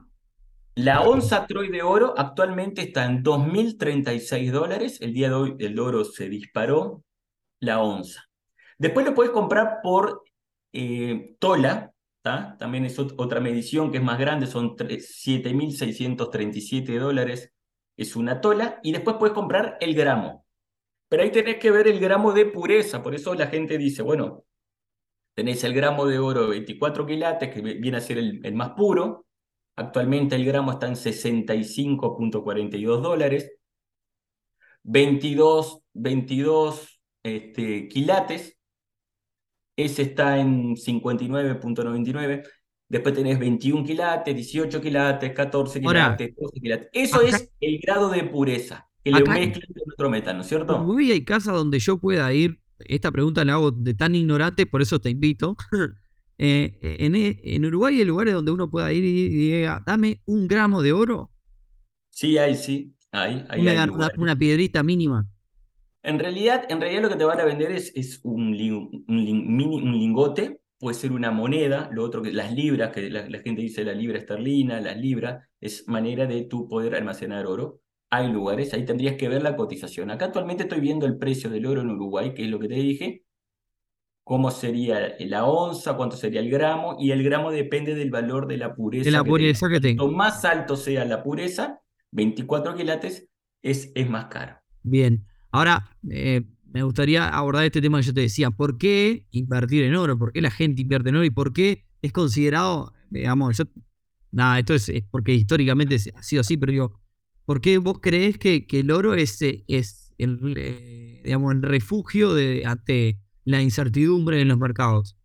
La 0.75 1.01
onza 1.01 1.45
Troy 1.45 1.69
de 1.69 1.83
oro 1.83 2.13
actualmente 2.17 2.81
está 2.81 3.05
en 3.05 3.23
2.036 3.23 4.51
dólares. 4.51 4.99
El 5.01 5.13
día 5.13 5.29
de 5.29 5.35
hoy 5.35 5.55
el 5.59 5.79
oro 5.79 6.03
se 6.03 6.27
disparó 6.27 7.03
la 7.59 7.81
onza. 7.81 8.25
Después 8.77 9.05
lo 9.05 9.13
puedes 9.13 9.31
comprar 9.31 9.79
por 9.81 10.23
eh, 10.73 11.35
tola. 11.39 11.92
También 12.23 12.85
es 12.85 12.97
otra 12.99 13.39
medición 13.41 13.91
que 13.91 13.97
es 13.97 14.03
más 14.03 14.17
grande, 14.17 14.47
son 14.47 14.77
7.637 14.77 16.97
dólares. 16.97 17.51
Es 17.97 18.15
una 18.15 18.39
tola, 18.41 18.79
y 18.81 18.91
después 18.93 19.17
puedes 19.19 19.35
comprar 19.35 19.77
el 19.81 19.93
gramo. 19.93 20.45
Pero 21.09 21.23
ahí 21.23 21.31
tenés 21.31 21.57
que 21.57 21.69
ver 21.69 21.87
el 21.87 21.99
gramo 21.99 22.31
de 22.33 22.45
pureza, 22.45 23.03
por 23.03 23.13
eso 23.13 23.35
la 23.35 23.47
gente 23.47 23.77
dice, 23.77 24.01
bueno, 24.01 24.45
tenés 25.35 25.63
el 25.63 25.73
gramo 25.73 26.05
de 26.07 26.17
oro 26.17 26.43
de 26.43 26.49
24 26.49 27.05
quilates, 27.05 27.53
que 27.53 27.61
viene 27.61 27.97
a 27.97 28.01
ser 28.01 28.17
el, 28.17 28.53
más 28.55 28.71
puro, 28.71 29.27
actualmente 29.75 30.35
el 30.35 30.45
gramo 30.45 30.71
está 30.71 30.87
en 30.87 30.95
65.42 30.95 33.01
dólares, 33.01 33.51
22, 34.83 35.81
22 35.93 37.01
este, 37.21 37.87
quilates, 37.89 38.57
ese 39.75 40.03
está 40.03 40.37
en 40.37 40.75
59.99. 40.75 42.43
Después 42.89 43.15
tenés 43.15 43.39
21 43.39 43.83
quilates, 43.83 44.35
18 44.35 44.81
quilates, 44.81 45.31
14 45.33 45.81
quilates, 45.81 46.35
12 46.35 46.59
quilates. 46.59 46.89
Eso 46.93 47.21
es 47.21 47.51
el 47.59 47.79
grado 47.79 48.09
de 48.09 48.23
pureza 48.23 48.87
que 49.03 49.11
le 49.11 49.23
mezclan 49.23 49.67
con 49.73 49.93
otro 49.93 50.09
metal, 50.09 50.35
¿no 50.35 50.41
es 50.41 50.47
cierto? 50.47 50.79
Muy 50.79 51.11
hay 51.11 51.25
casa 51.25 51.51
donde 51.51 51.79
yo 51.79 51.97
pueda 51.97 52.31
ir. 52.33 52.59
Esta 52.79 53.11
pregunta 53.11 53.45
la 53.45 53.53
hago 53.53 53.71
de 53.71 53.93
tan 53.93 54.15
ignorante, 54.15 54.65
por 54.65 54.81
eso 54.81 54.99
te 54.99 55.09
invito. 55.09 55.55
Eh, 56.39 56.79
en, 56.81 57.13
en, 57.15 57.65
Uruguay 57.65 57.99
hay 57.99 58.05
lugares 58.05 58.33
donde 58.33 58.51
uno 58.51 58.69
pueda 58.69 58.91
ir 58.91 59.03
y 59.03 59.29
diga, 59.29 59.83
dame 59.85 60.19
un 60.25 60.47
gramo 60.47 60.81
de 60.81 60.91
oro. 60.91 61.31
Sí, 62.09 62.39
hay, 62.39 62.55
sí. 62.55 62.95
Hay, 63.11 63.45
hay, 63.49 63.61
una, 64.17 64.35
piedrita 64.35 64.81
mínima. 64.81 65.27
En 66.03 66.19
realidad, 66.19 66.65
en 66.69 66.81
realidad 66.81 67.01
lo 67.01 67.09
que 67.09 67.15
te 67.15 67.23
van 67.23 67.39
a 67.39 67.45
vender 67.45 67.71
es, 67.71 67.91
es 67.95 68.19
un, 68.23 68.53
un, 69.07 69.61
un 69.61 69.91
lingote 69.93 70.59
puede 70.83 70.95
ser 70.95 71.13
una 71.13 71.31
moneda, 71.31 71.89
lo 71.93 72.03
otro 72.03 72.21
que 72.21 72.33
las 72.33 72.53
libras, 72.53 72.91
que 72.91 73.09
la, 73.09 73.23
gente 73.39 73.61
dice 73.61 73.85
la 73.85 73.93
libra 73.93 74.19
esterlina, 74.19 74.81
las 74.81 74.97
libras, 74.97 75.47
es 75.61 75.87
manera 75.87 76.25
de 76.25 76.43
tú 76.43 76.67
poder 76.67 76.93
almacenar 76.93 77.47
oro. 77.47 77.79
Hay 78.09 78.29
lugares, 78.29 78.73
ahí 78.73 78.83
tendrías 78.83 79.15
que 79.15 79.29
ver 79.29 79.43
la 79.43 79.55
cotización. 79.55 80.11
Acá 80.11 80.25
actualmente 80.25 80.63
estoy 80.63 80.81
viendo 80.81 81.05
el 81.05 81.17
precio 81.17 81.49
del 81.49 81.65
oro 81.67 81.81
en 81.81 81.91
Uruguay, 81.91 82.33
que 82.33 82.43
es 82.43 82.49
lo 82.49 82.59
que 82.59 82.67
te 82.67 82.75
dije, 82.75 83.23
cómo 84.25 84.51
sería 84.51 85.15
la 85.19 85.45
onza, 85.45 85.95
cuánto 85.95 86.17
sería 86.17 86.41
el 86.41 86.49
gramo, 86.49 86.97
y 86.99 87.11
el 87.11 87.23
gramo 87.23 87.49
depende 87.49 87.95
del 87.95 88.11
valor 88.11 88.45
de 88.47 88.57
la 88.57 88.75
pureza. 88.75 89.05
De 89.05 89.11
la 89.11 89.23
pureza 89.23 89.69
que 89.69 89.79
tenga. 89.79 90.01
Cuanto 90.01 90.17
más 90.17 90.43
alto 90.43 90.75
sea 90.75 91.05
la 91.05 91.23
pureza, 91.23 91.79
24 92.11 92.75
quilates, 92.75 93.29
es, 93.61 93.89
es 93.95 94.09
más 94.09 94.25
caro. 94.25 94.57
Bien, 94.81 95.25
ahora, 95.53 95.89
eh, 96.09 96.41
me 96.73 96.83
gustaría 96.83 97.29
abordar 97.29 97.63
este 97.63 97.81
tema 97.81 97.99
que 97.99 98.07
yo 98.07 98.13
te 98.13 98.21
decía. 98.21 98.51
¿Por 98.51 98.77
qué 98.77 99.27
invertir 99.31 99.83
en 99.83 99.95
oro? 99.95 100.17
¿Por 100.17 100.33
qué 100.33 100.41
la 100.41 100.51
gente 100.51 100.81
invierte 100.81 101.09
en 101.09 101.15
oro? 101.15 101.25
¿Y 101.25 101.29
por 101.29 101.53
qué 101.53 101.85
es 102.01 102.11
considerado, 102.11 102.93
digamos, 103.09 103.57
yo 103.57 103.65
nada, 104.31 104.59
esto 104.59 104.73
es, 104.73 104.91
porque 105.11 105.33
históricamente 105.33 105.95
ha 106.15 106.23
sido 106.23 106.41
así, 106.41 106.57
pero 106.57 106.71
digo, 106.71 106.99
¿por 107.45 107.61
qué 107.61 107.77
vos 107.77 107.99
crees 108.01 108.37
que, 108.37 108.65
el 108.71 108.91
oro 108.91 109.13
es, 109.13 109.39
es 109.41 110.13
el, 110.17 110.55
eh, 110.57 111.21
digamos, 111.23 111.53
el 111.53 111.61
refugio 111.61 112.33
de, 112.33 112.63
ante 112.65 113.19
la 113.45 113.61
incertidumbre 113.61 114.41
en 114.41 114.47
los 114.47 114.57
mercados? 114.57 115.15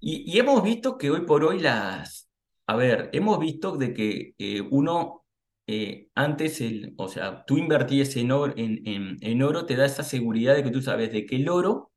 Y, 0.00 0.30
y, 0.30 0.38
hemos 0.38 0.62
visto 0.62 0.96
que 0.96 1.10
hoy 1.10 1.22
por 1.22 1.42
hoy 1.42 1.58
las, 1.58 2.28
a 2.66 2.76
ver, 2.76 3.10
hemos 3.12 3.40
visto 3.40 3.76
de 3.76 3.94
que 3.94 4.34
eh, 4.38 4.60
uno 4.60 5.17
eh, 5.68 6.08
antes, 6.14 6.60
el, 6.62 6.94
o 6.96 7.08
sea, 7.08 7.44
tú 7.44 7.58
invertías 7.58 8.16
en 8.16 8.32
oro, 8.32 8.54
en, 8.56 8.86
en, 8.86 9.18
en 9.20 9.42
oro, 9.42 9.66
te 9.66 9.76
da 9.76 9.84
esa 9.84 10.02
seguridad 10.02 10.54
de 10.56 10.64
que 10.64 10.70
tú 10.70 10.82
sabes 10.82 11.12
de 11.12 11.26
que 11.26 11.36
el 11.36 11.48
oro, 11.48 11.92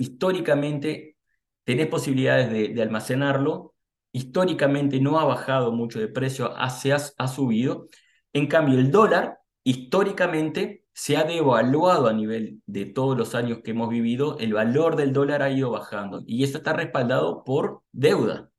históricamente, 0.00 1.16
tenés 1.64 1.88
posibilidades 1.88 2.50
de, 2.74 2.82
almacenarlo 2.82 3.74
históricamente 4.12 5.00
no 5.00 5.20
ha 5.20 5.24
bajado 5.24 5.72
mucho 5.72 6.00
de 6.00 6.08
precio, 6.08 6.52
se 6.70 6.92
ha, 6.92 6.98
ha, 7.18 7.28
subido. 7.28 7.88
En 8.32 8.46
cambio, 8.48 8.78
el 8.78 8.90
dólar 8.90 9.38
históricamente 9.62 10.84
se 10.92 11.16
ha 11.16 11.24
devaluado 11.24 12.08
a 12.08 12.12
nivel 12.12 12.62
de 12.66 12.86
todos 12.86 13.16
los 13.16 13.34
años 13.34 13.60
que 13.62 13.72
hemos 13.72 13.90
vivido, 13.90 14.38
el 14.38 14.54
valor 14.54 14.96
del 14.96 15.12
dólar 15.12 15.42
ha 15.42 15.50
ido 15.50 15.70
bajando 15.70 16.22
y 16.26 16.44
eso 16.44 16.58
está 16.58 16.72
respaldado 16.72 17.44
por 17.44 17.82
deuda. 17.92 18.50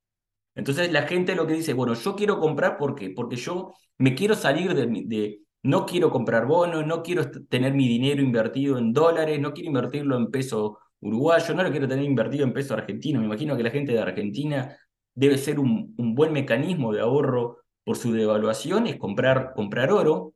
Entonces 0.58 0.92
la 0.92 1.04
gente 1.04 1.36
lo 1.36 1.46
que 1.46 1.54
dice, 1.54 1.74
bueno, 1.74 1.94
yo 1.94 2.16
quiero 2.16 2.40
comprar. 2.40 2.78
Porque 2.78 3.14
yo 3.36 3.74
me 4.00 4.16
quiero 4.16 4.36
salir 4.36 4.74
de, 4.74 4.88
de 5.06 5.42
no 5.64 5.86
quiero 5.86 6.10
comprar 6.10 6.48
bonos, 6.48 6.86
no 6.86 7.04
quiero 7.04 7.30
tener 7.48 7.74
mi 7.74 7.88
dinero 7.88 8.22
invertido 8.22 8.78
en 8.78 8.92
dólares, 8.92 9.40
no 9.40 9.54
quiero 9.54 9.68
invertirlo 9.68 10.18
en 10.18 10.32
peso 10.32 10.80
uruguayo, 11.00 11.54
no 11.54 11.64
lo 11.64 11.70
quiero 11.70 11.88
tener 11.88 12.04
invertido 12.06 12.44
en 12.44 12.54
peso 12.54 12.74
argentino. 12.74 13.20
Me 13.20 13.28
imagino 13.28 13.56
que 13.56 13.64
la 13.64 13.70
gente 13.70 13.92
de 13.92 14.00
Argentina 14.00 14.76
debe 15.14 15.38
ser 15.38 15.60
un, 15.60 15.94
un, 15.98 16.16
buen 16.16 16.34
mecanismo 16.34 16.92
de 16.92 17.02
ahorro 17.02 17.60
por 17.84 17.98
su 17.98 18.12
devaluación, 18.12 18.88
es 18.88 18.98
comprar, 18.98 19.54
comprar 19.56 19.92
oro. 19.92 20.34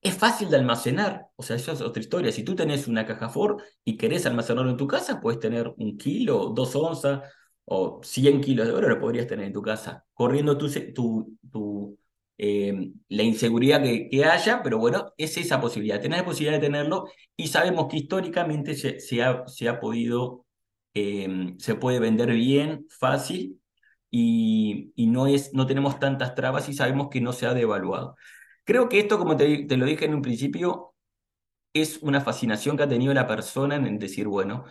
Es 0.00 0.14
fácil 0.16 0.50
de 0.50 0.56
almacenar, 0.58 1.26
o 1.34 1.42
sea, 1.42 1.56
eso 1.56 1.72
es 1.72 1.80
otra 1.80 2.00
historia. 2.00 2.30
Si 2.30 2.44
tú 2.44 2.54
tenés 2.54 2.86
una 2.86 3.06
caja 3.06 3.28
Ford 3.28 3.60
y 3.84 3.96
querés 3.96 4.26
almacenarlo 4.26 4.70
en 4.70 4.76
tu 4.76 4.86
casa, 4.86 5.20
puedes 5.20 5.40
tener 5.40 5.72
un 5.78 5.96
kilo, 5.96 6.52
dos 6.54 6.76
onzas 6.76 7.22
o 7.66 8.00
100 8.02 8.40
kilos 8.40 8.66
de 8.66 8.72
oro, 8.74 8.88
lo 8.88 9.00
podrías 9.00 9.26
tener 9.26 9.46
en 9.46 9.52
tu 9.52 9.62
casa, 9.62 10.04
corriendo 10.12 10.58
tu, 10.58 10.68
tu, 10.92 11.38
tu 11.50 11.98
eh, 12.38 12.92
la 13.08 13.22
inseguridad 13.22 13.82
que, 13.82 14.08
que, 14.08 14.24
haya, 14.24 14.62
pero 14.62 14.78
bueno, 14.78 15.12
es 15.16 15.36
esa 15.38 15.60
posibilidad, 15.60 16.00
tener 16.00 16.18
la 16.18 16.24
posibilidad 16.24 16.60
de 16.60 16.66
tenerlo 16.66 17.08
y 17.36 17.48
sabemos 17.48 17.86
que 17.88 17.98
históricamente 17.98 18.74
se, 18.74 19.22
ha, 19.22 19.46
se 19.46 19.68
ha 19.68 19.80
podido 19.80 20.44
eh, 20.94 21.54
se 21.58 21.74
puede 21.74 21.98
vender 22.00 22.32
bien, 22.32 22.86
fácil, 22.90 23.60
y, 24.10 24.92
y, 24.94 25.06
no, 25.08 25.26
es, 25.26 25.52
no 25.54 25.66
tenemos 25.66 25.98
tantas 25.98 26.34
trabas 26.34 26.68
y 26.68 26.74
sabemos 26.74 27.08
que 27.10 27.20
no 27.20 27.32
se 27.32 27.46
ha 27.46 27.54
devaluado. 27.54 28.16
Creo 28.64 28.88
que 28.88 29.00
esto, 29.00 29.18
como 29.18 29.36
te, 29.36 29.64
te 29.66 29.76
lo 29.76 29.86
dije 29.86 30.04
en 30.06 30.14
un 30.14 30.22
principio, 30.22 30.94
es 31.72 31.98
una 32.02 32.20
fascinación 32.20 32.76
que 32.76 32.84
ha 32.84 32.88
tenido 32.88 33.14
la 33.14 33.26
persona 33.26 33.76
en 33.76 33.98
decir, 33.98 34.28
bueno, 34.28 34.64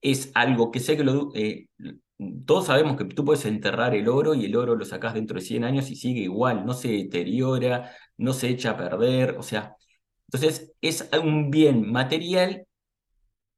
es 0.00 0.32
algo 0.34 0.70
que 0.70 0.80
sé 0.80 0.96
que 0.96 1.04
lo, 1.04 1.30
eh, 1.34 1.68
todos 2.44 2.66
sabemos 2.66 2.96
que 2.96 3.04
tú 3.04 3.24
puedes 3.24 3.44
enterrar 3.46 3.94
el 3.94 4.08
oro 4.08 4.34
y 4.34 4.44
el 4.44 4.56
oro 4.56 4.76
lo 4.76 4.84
sacas 4.84 5.14
dentro 5.14 5.36
de 5.36 5.44
100 5.44 5.64
años 5.64 5.90
y 5.90 5.96
sigue 5.96 6.20
igual, 6.20 6.66
no 6.66 6.74
se 6.74 6.88
deteriora, 6.88 7.92
no 8.18 8.32
se 8.32 8.48
echa 8.48 8.70
a 8.72 8.76
perder, 8.76 9.36
o 9.38 9.42
sea, 9.42 9.76
entonces 10.26 10.72
es 10.80 11.08
un 11.22 11.50
bien 11.50 11.90
material 11.90 12.66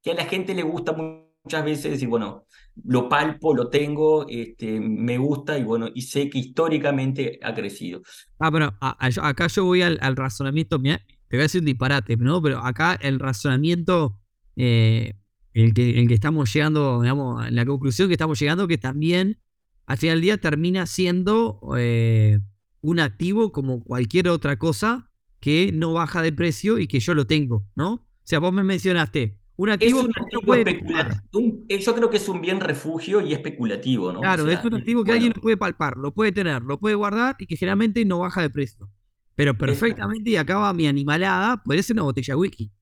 que 0.03 0.13
a 0.13 0.15
la 0.15 0.25
gente 0.25 0.55
le 0.55 0.63
gusta 0.63 0.93
muchas 0.93 1.65
veces 1.65 1.93
decir, 1.93 2.09
bueno, 2.09 2.47
lo 2.85 3.09
palpo, 3.09 3.55
lo 3.55 3.69
tengo, 3.69 4.27
este, 4.29 4.81
me 4.81 5.19
gusta 5.19 5.59
y 5.59 5.65
bueno, 5.65 5.89
y 5.93 6.03
sé 6.03 6.31
que 6.31 6.39
históricamente 6.39 7.39
ha 7.43 7.55
crecido. 7.55 8.01
Ah, 8.39 8.51
bueno, 8.51 8.75
acá 8.81 9.47
yo 9.49 9.65
voy 9.65 9.83
al, 9.83 9.99
razonamiento, 10.17 10.79
te 10.79 10.99
voy 11.37 11.41
a 11.41 11.43
decir 11.43 11.61
un 11.61 11.67
disparate, 11.67 12.17
¿no? 12.17 12.41
Pero 12.41 12.59
acá 12.59 12.99
el 13.01 13.19
razonamiento, 13.19 14.19
eh, 14.57 15.15
el, 15.55 15.75
que, 15.75 16.01
el 16.01 16.09
que 16.09 16.15
estamos 16.15 16.53
llegando, 16.53 17.03
digamos, 17.03 17.51
la 17.51 17.67
conclusión 17.67 18.09
que 18.09 18.15
estamos 18.15 18.39
llegando, 18.39 18.69
que 18.69 18.79
también 18.79 19.39
al 19.87 19.99
final 19.99 20.17
del 20.17 20.23
día 20.23 20.39
termina 20.39 20.87
siendo 20.87 21.61
eh, 21.77 22.41
un 22.81 23.01
activo 23.01 23.53
como 23.53 23.83
cualquier 23.83 24.29
otra 24.29 24.59
cosa 24.59 25.11
que 25.41 25.73
no 25.73 25.93
baja 25.93 26.23
de 26.23 26.33
precio 26.33 26.79
y 26.79 26.87
que 26.87 27.01
yo 27.01 27.15
lo 27.15 27.27
tengo, 27.27 27.67
¿no? 27.75 27.93
O 27.95 28.25
sea, 28.25 28.39
vos 28.39 28.53
me 28.53 28.63
mencionaste, 28.63 29.39
un 29.57 29.69
activo, 29.69 30.01
eh, 30.01 31.79
yo 31.81 31.95
creo 31.95 32.11
que 32.11 32.17
es 32.17 32.29
un 32.29 32.41
bien 32.41 32.59
refugio 32.61 33.21
y 33.21 33.33
especulativo, 33.33 34.13
¿no? 34.13 34.21
Claro, 34.21 34.49
es 34.49 34.65
un 34.65 34.75
activo 34.75 35.05
que 35.05 35.13
alguien 35.13 35.33
lo 35.35 35.43
puede 35.43 35.57
palpar, 35.57 35.97
lo 35.97 36.13
puede 36.15 36.33
tener, 36.33 36.63
lo 36.63 36.81
puede 36.81 36.95
guardar 36.95 37.37
y 37.39 37.47
que 37.47 37.57
generalmente 37.57 38.05
no 38.05 38.21
baja 38.21 38.41
de 38.43 38.51
precio. 38.51 38.91
Pero 39.35 39.57
perfectamente, 39.57 40.31
y 40.31 40.37
acaba 40.37 40.73
mi 40.73 40.87
animalada, 40.87 41.63
puede 41.63 41.83
ser 41.83 41.95
una 41.95 42.03
botella 42.03 42.35
de 42.35 42.41
whisky. 42.41 42.73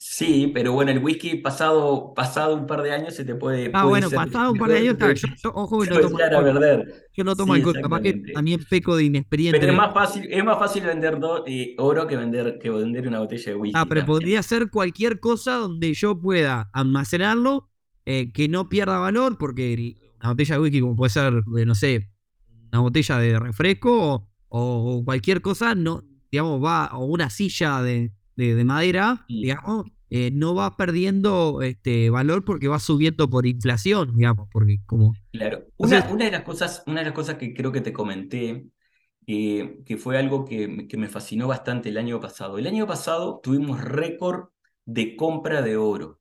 Sí, 0.00 0.52
pero 0.54 0.72
bueno, 0.72 0.92
el 0.92 1.00
whisky 1.00 1.38
pasado, 1.38 2.14
pasado 2.14 2.54
un 2.54 2.68
par 2.68 2.82
de 2.82 2.92
años 2.92 3.14
se 3.14 3.24
te 3.24 3.34
puede. 3.34 3.68
Ah, 3.74 3.84
bueno, 3.84 4.08
pasado 4.08 4.52
un 4.52 4.58
par 4.58 4.70
de 4.70 4.78
años, 4.78 4.96
yo, 5.42 5.50
ojo 5.52 5.80
que 5.82 5.90
no 5.90 6.00
tomo 6.00 6.18
alcohol. 6.18 6.94
Yo 7.12 7.24
no 7.24 7.34
tomo 7.34 7.54
alcohol, 7.54 7.80
capaz 7.82 8.00
que 8.02 8.12
también 8.32 8.60
peco 8.70 8.96
de 8.96 9.04
inexperiencia. 9.04 9.58
Pero 9.58 9.72
es 9.72 9.76
más 9.76 9.92
fácil, 9.92 10.28
es 10.30 10.44
más 10.44 10.56
fácil 10.56 10.84
vender 10.84 11.18
eh, 11.48 11.74
oro 11.78 12.06
que 12.06 12.16
vender, 12.16 12.60
que 12.62 12.70
vender 12.70 13.08
una 13.08 13.18
botella 13.18 13.50
de 13.50 13.56
whisky. 13.56 13.76
Ah, 13.76 13.86
pero 13.88 14.06
podría 14.06 14.40
ser 14.44 14.70
cualquier 14.70 15.18
cosa 15.18 15.54
donde 15.54 15.92
yo 15.94 16.16
pueda 16.20 16.70
almacenarlo, 16.72 17.68
eh, 18.06 18.32
que 18.32 18.48
no 18.48 18.68
pierda 18.68 18.98
valor, 18.98 19.36
porque 19.36 19.96
una 20.20 20.30
botella 20.30 20.54
de 20.54 20.60
whisky, 20.60 20.80
como 20.80 20.94
puede 20.94 21.10
ser, 21.10 21.42
no 21.44 21.74
sé, 21.74 22.08
una 22.70 22.82
botella 22.82 23.18
de 23.18 23.38
refresco 23.40 24.28
o, 24.48 25.02
cualquier 25.04 25.42
cosa, 25.42 25.74
no, 25.74 26.04
digamos, 26.30 26.62
va, 26.62 26.90
o 26.92 27.04
una 27.06 27.30
silla 27.30 27.82
de 27.82 28.12
de, 28.38 28.64
madera, 28.64 29.24
digamos, 29.28 29.86
eh, 30.10 30.30
no 30.32 30.54
va 30.54 30.76
perdiendo 30.76 31.60
este 31.62 32.08
valor 32.08 32.44
porque 32.44 32.68
va 32.68 32.78
subiendo 32.78 33.28
por 33.28 33.46
inflación, 33.46 34.16
digamos, 34.16 34.48
porque 34.52 34.78
como... 34.86 35.12
Claro, 35.32 35.64
una, 35.76 36.08
una, 36.10 36.24
de, 36.26 36.30
las 36.30 36.42
cosas, 36.42 36.84
una 36.86 37.00
de 37.00 37.06
las 37.06 37.14
cosas 37.14 37.36
que 37.36 37.52
creo 37.52 37.72
que 37.72 37.80
te 37.80 37.92
comenté, 37.92 38.66
eh, 39.26 39.80
que 39.84 39.96
fue 39.96 40.16
algo 40.16 40.44
que, 40.44 40.86
que, 40.88 40.96
me 40.96 41.08
fascinó 41.08 41.48
bastante 41.48 41.88
el 41.88 41.98
año 41.98 42.20
pasado. 42.20 42.58
El 42.58 42.68
año 42.68 42.86
pasado 42.86 43.40
tuvimos 43.42 43.82
récord 43.82 44.50
de 44.84 45.16
compra 45.16 45.60
de 45.60 45.76
oro. 45.76 46.20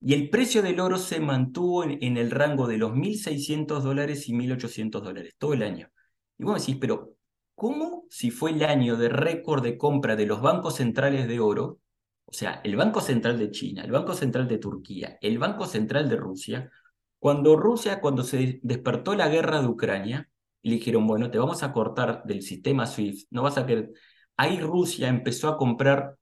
Y 0.00 0.14
el 0.14 0.30
precio 0.30 0.62
del 0.62 0.80
oro 0.80 0.96
se 0.96 1.20
mantuvo 1.20 1.84
en, 1.84 1.98
en 2.02 2.16
el 2.16 2.30
rango 2.30 2.68
de 2.68 2.78
los 2.78 2.92
1.600 2.92 3.82
dólares 3.82 4.28
y 4.28 4.32
1.800 4.32 5.02
dólares 5.02 5.34
todo 5.38 5.54
el 5.54 5.62
año. 5.62 5.90
Y 6.38 6.44
vos 6.44 6.60
decís, 6.64 6.78
pero 6.80 7.16
¿Cómo 7.54 8.04
si 8.10 8.30
fue 8.30 8.50
el 8.50 8.64
año 8.64 8.96
de 8.96 9.08
récord 9.08 9.62
de 9.62 9.78
compra 9.78 10.16
de 10.16 10.26
los 10.26 10.40
bancos 10.40 10.76
centrales 10.76 11.28
de 11.28 11.40
oro, 11.40 11.80
o 12.24 12.32
sea, 12.32 12.60
el 12.64 12.76
Banco 12.76 13.00
Central 13.00 13.38
de 13.38 13.50
China, 13.50 13.82
el 13.82 13.92
Banco 13.92 14.14
Central 14.14 14.48
de 14.48 14.58
Turquía, 14.58 15.18
el 15.20 15.38
Banco 15.38 15.66
Central 15.66 16.08
de 16.08 16.16
Rusia, 16.16 16.70
cuando 17.18 17.56
Rusia, 17.56 18.00
cuando 18.00 18.24
se 18.24 18.60
despertó 18.62 19.14
la 19.14 19.28
guerra 19.28 19.60
de 19.60 19.68
Ucrania, 19.68 20.28
le 20.62 20.74
dijeron, 20.74 21.06
bueno, 21.06 21.30
te 21.30 21.38
vamos 21.38 21.62
a 21.62 21.72
cortar 21.72 22.24
del 22.24 22.42
sistema 22.42 22.86
SWIFT, 22.86 23.28
no 23.30 23.42
vas 23.42 23.58
a 23.58 23.66
querer... 23.66 23.92
Ahí 24.36 24.60
Rusia 24.60 25.08
empezó 25.08 25.48
a 25.48 25.56
comprar 25.56 26.16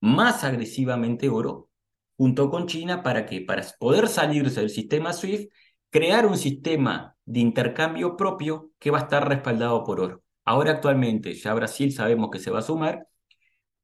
más 0.00 0.44
agresivamente 0.44 1.28
oro 1.28 1.70
junto 2.16 2.50
con 2.50 2.66
China 2.66 3.02
para 3.02 3.26
que 3.26 3.40
para 3.42 3.64
poder 3.78 4.08
salirse 4.08 4.60
del 4.60 4.70
sistema 4.70 5.12
SWIFT, 5.12 5.50
crear 5.90 6.26
un 6.26 6.36
sistema 6.36 7.16
de 7.24 7.40
intercambio 7.40 8.16
propio 8.16 8.70
que 8.78 8.90
va 8.90 8.98
a 8.98 9.02
estar 9.02 9.28
respaldado 9.28 9.84
por 9.84 10.00
oro. 10.00 10.22
Ahora 10.48 10.72
actualmente 10.72 11.34
ya 11.34 11.52
Brasil 11.52 11.92
sabemos 11.92 12.30
que 12.30 12.38
se 12.38 12.50
va 12.50 12.60
a 12.60 12.62
sumar 12.62 13.06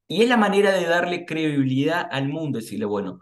y 0.07 0.23
es 0.23 0.29
la 0.29 0.35
manera 0.35 0.71
de 0.71 0.85
darle 0.85 1.23
credibilidad 1.23 2.07
al 2.11 2.27
mundo, 2.27 2.57
decirle, 2.57 2.85
bueno, 2.85 3.19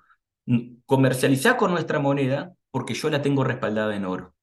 comercializar 0.86 1.58
con 1.58 1.72
nuestra 1.72 2.00
moneda 2.00 2.56
porque 2.72 2.94
yo 2.94 3.10
la 3.10 3.22
tengo 3.22 3.44
respaldada 3.44 3.98
en 3.98 4.06
oro. 4.06 4.34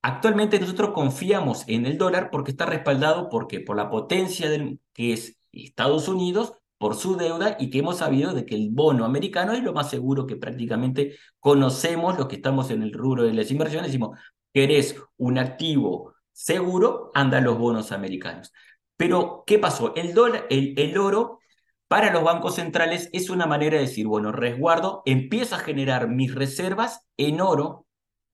Actualmente 0.00 0.58
nosotros 0.58 0.92
confiamos 0.94 1.64
en 1.68 1.84
el 1.84 1.98
dólar 1.98 2.30
porque 2.30 2.52
está 2.52 2.64
respaldado 2.64 3.28
porque 3.28 3.60
por 3.60 3.76
la 3.76 3.90
potencia 3.90 4.48
del, 4.48 4.80
que 4.94 5.12
es 5.12 5.36
Estados 5.52 6.08
Unidos, 6.08 6.54
por 6.78 6.94
su 6.96 7.18
deuda 7.18 7.58
y 7.60 7.68
que 7.68 7.80
hemos 7.80 7.98
sabido 7.98 8.32
de 8.32 8.46
que 8.46 8.54
el 8.54 8.70
bono 8.70 9.04
americano 9.04 9.52
es 9.52 9.62
lo 9.62 9.74
más 9.74 9.90
seguro 9.90 10.26
que 10.26 10.36
prácticamente 10.36 11.18
conocemos 11.40 12.16
los 12.16 12.26
que 12.26 12.36
estamos 12.36 12.70
en 12.70 12.82
el 12.82 12.94
rubro 12.94 13.24
de 13.24 13.34
las 13.34 13.50
inversiones. 13.50 13.88
Decimos, 13.88 14.18
querés 14.54 14.96
un 15.18 15.38
activo 15.38 16.09
seguro 16.32 17.10
andan 17.14 17.44
los 17.44 17.58
bonos 17.58 17.92
americanos. 17.92 18.52
Pero, 18.96 19.44
¿qué 19.46 19.58
pasó? 19.58 19.94
El, 19.94 20.14
dólar, 20.14 20.46
el, 20.50 20.74
el 20.76 20.98
oro 20.98 21.40
para 21.88 22.12
los 22.12 22.22
bancos 22.22 22.56
centrales 22.56 23.08
es 23.12 23.30
una 23.30 23.46
manera 23.46 23.76
de 23.76 23.82
decir, 23.82 24.06
bueno, 24.06 24.30
resguardo, 24.32 25.02
empiezo 25.06 25.56
a 25.56 25.58
generar 25.58 26.08
mis 26.08 26.34
reservas 26.34 27.06
en 27.16 27.40
oro 27.40 27.86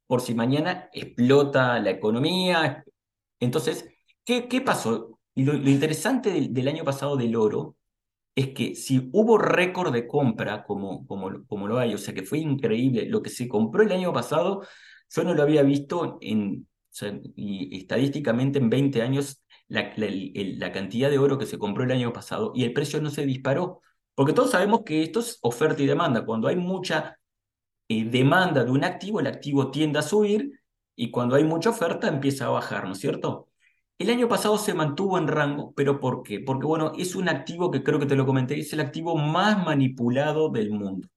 por 0.07 0.21
si 0.21 0.35
mañana 0.35 0.89
explota 0.93 1.79
la 1.81 1.91
economía. 1.91 2.85
Entonces, 3.41 3.89
¿qué, 4.25 4.49
qué 4.49 4.61
pasó? 4.61 5.19
Lo, 5.35 5.53
lo 5.55 5.71
interesante 5.71 6.31
del, 6.31 6.53
del, 6.53 6.69
año 6.69 6.85
pasado 6.85 7.17
del 7.17 7.37
oro 7.37 7.77
es 8.35 8.49
que 8.49 8.75
si 8.75 9.09
hubo 9.13 9.39
récord 9.39 9.93
de 9.93 10.07
compra 10.07 10.65
como, 10.65 11.07
como, 11.07 11.47
como 11.47 11.67
lo 11.67 11.79
hay, 11.79 11.95
o 11.95 11.99
sea 11.99 12.15
que 12.15 12.23
fue 12.23 12.39
increíble, 12.39 13.07
lo 13.07 13.23
que 13.23 13.31
se 13.31 13.49
compró 13.49 13.83
el 13.83 13.93
año 13.93 14.13
pasado, 14.13 14.67
yo 15.09 15.25
no 15.25 15.35
lo 15.35 15.43
había 15.43 15.63
visto 15.63 16.19
en 16.21 16.69
y 17.35 17.77
estadísticamente 17.79 18.59
en 18.59 18.71
20 18.71 19.03
años 19.03 19.43
la, 19.69 19.93
cantidad 20.73 21.11
de 21.11 21.19
oro 21.19 21.39
que 21.39 21.47
se 21.47 21.59
compró 21.59 21.85
el 21.85 21.93
año 21.93 22.13
pasado 22.13 22.53
y 22.55 22.65
el 22.65 22.73
precio 22.73 23.01
no 23.01 23.11
se 23.11 23.27
disparó. 23.27 23.81
Porque 24.15 24.33
todos 24.33 24.51
sabemos 24.51 24.83
que 24.85 25.03
esto 25.03 25.21
es 25.21 25.39
oferta 25.43 25.83
y 25.83 25.87
demanda. 25.87 26.25
Cuando 26.25 26.49
hay 26.49 26.57
mucha 26.57 27.19
eh, 27.89 28.05
demanda 28.05 28.65
de 28.65 28.71
un 28.71 28.85
activo, 28.85 29.21
el 29.21 29.27
activo 29.27 29.71
tiende 29.71 29.99
a 29.99 30.03
subir 30.03 30.61
y 30.95 31.11
cuando 31.11 31.37
hay 31.37 31.45
mucha 31.45 31.71
oferta 31.71 32.09
empieza 32.09 32.47
a 32.47 32.51
bajar, 32.51 32.87
¿no 32.87 32.93
es 32.93 32.99
cierto? 33.01 33.49
El 33.99 34.11
año 34.11 34.29
pasado 34.29 34.59
se 34.59 34.75
mantuvo 34.75 35.19
en 35.19 35.29
rango, 35.29 35.73
pero 35.75 36.01
¿por 36.01 36.23
qué? 36.23 36.41
Porque 36.41 36.67
bueno, 36.67 36.93
es 36.99 37.15
un 37.17 37.29
activo 37.29 37.71
que 37.71 37.83
creo 37.83 37.99
que 37.99 38.07
te 38.07 38.17
lo 38.17 38.27
comenté, 38.27 38.59
es 38.59 38.73
el 38.73 38.81
activo 38.81 39.17
más 39.17 39.65
manipulado 39.65 40.51
del 40.51 40.71
mundo 40.71 41.09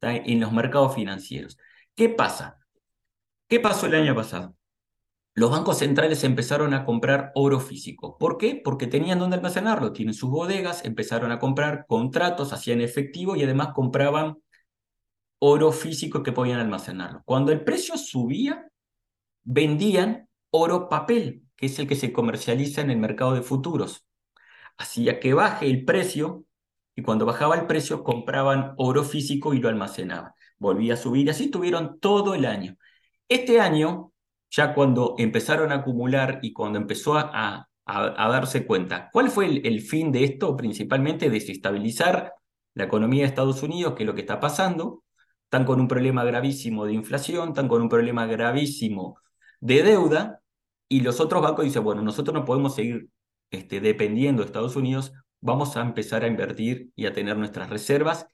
en 0.00 0.40
los 0.40 0.52
mercados 0.52 0.94
financieros. 0.94 1.58
¿Qué 1.94 2.08
pasa? 2.08 2.58
¿Qué 3.48 3.60
pasó 3.60 3.86
el 3.86 3.94
año 3.94 4.14
pasado? 4.14 4.56
Los 5.34 5.50
bancos 5.50 5.78
centrales 5.78 6.24
empezaron 6.24 6.74
a 6.74 6.84
comprar 6.84 7.32
oro 7.34 7.58
físico. 7.58 8.18
¿Por 8.18 8.36
qué? 8.36 8.60
Porque 8.62 8.86
tenían 8.86 9.18
dónde 9.18 9.36
almacenarlo, 9.36 9.92
tienen 9.92 10.14
sus 10.14 10.30
bodegas, 10.30 10.84
empezaron 10.84 11.32
a 11.32 11.38
comprar 11.38 11.86
contratos, 11.88 12.52
hacían 12.52 12.82
efectivo 12.82 13.34
y 13.34 13.42
además 13.42 13.68
compraban 13.74 14.36
oro 15.38 15.72
físico 15.72 16.22
que 16.22 16.32
podían 16.32 16.60
almacenarlo. 16.60 17.22
Cuando 17.24 17.50
el 17.50 17.64
precio 17.64 17.96
subía, 17.96 18.68
vendían 19.42 20.28
oro 20.50 20.88
papel, 20.88 21.44
que 21.56 21.66
es 21.66 21.78
el 21.78 21.88
que 21.88 21.96
se 21.96 22.12
comercializa 22.12 22.82
en 22.82 22.90
el 22.90 22.98
mercado 22.98 23.34
de 23.34 23.42
futuros. 23.42 24.06
Hacía 24.76 25.18
que 25.18 25.34
baje 25.34 25.66
el 25.66 25.84
precio 25.84 26.44
y 26.94 27.02
cuando 27.02 27.26
bajaba 27.26 27.56
el 27.56 27.66
precio 27.66 28.04
compraban 28.04 28.74
oro 28.76 29.02
físico 29.02 29.54
y 29.54 29.58
lo 29.60 29.68
almacenaban. 29.68 30.32
Volvía 30.58 30.94
a 30.94 30.96
subir 30.96 31.26
y 31.26 31.30
así 31.30 31.50
tuvieron 31.50 31.98
todo 32.00 32.34
el 32.34 32.44
año. 32.44 32.76
Este 33.28 33.60
año, 33.60 34.11
ya 34.52 34.74
cuando 34.74 35.16
empezaron 35.18 35.72
a 35.72 35.76
acumular 35.76 36.38
y 36.42 36.52
cuando 36.52 36.78
empezó 36.78 37.16
a, 37.16 37.68
darse 37.84 38.64
cuenta, 38.66 39.10
¿cuál 39.12 39.28
fue 39.30 39.46
el, 39.46 39.66
el, 39.66 39.80
fin 39.80 40.12
de 40.12 40.24
esto? 40.24 40.56
Principalmente 40.56 41.30
desestabilizar 41.30 42.32
la 42.74 42.84
economía 42.84 43.22
de 43.22 43.28
Estados 43.28 43.62
Unidos, 43.62 43.94
que 43.94 44.04
es 44.04 44.06
lo 44.06 44.14
que 44.14 44.20
está 44.20 44.38
pasando. 44.38 45.02
Están 45.44 45.64
con 45.64 45.80
un 45.80 45.88
problema 45.88 46.24
gravísimo 46.24 46.86
de 46.86 46.92
inflación, 46.92 47.48
están 47.48 47.68
con 47.68 47.82
un 47.82 47.88
problema 47.88 48.26
gravísimo 48.26 49.18
de 49.60 49.82
deuda, 49.82 50.42
y 50.88 51.00
los 51.00 51.20
otros 51.20 51.42
bancos 51.42 51.64
dicen, 51.64 51.82
bueno, 51.82 52.02
nosotros 52.02 52.34
no 52.34 52.44
podemos 52.44 52.74
seguir 52.74 53.08
este, 53.50 53.80
dependiendo 53.80 54.42
de 54.42 54.46
Estados 54.46 54.76
Unidos, 54.76 55.12
vamos 55.40 55.76
a 55.76 55.80
empezar 55.80 56.22
a 56.22 56.26
invertir 56.26 56.90
y 56.94 57.06
a 57.06 57.14
tener 57.14 57.36
nuestras 57.36 57.70
reservas, 57.70 58.26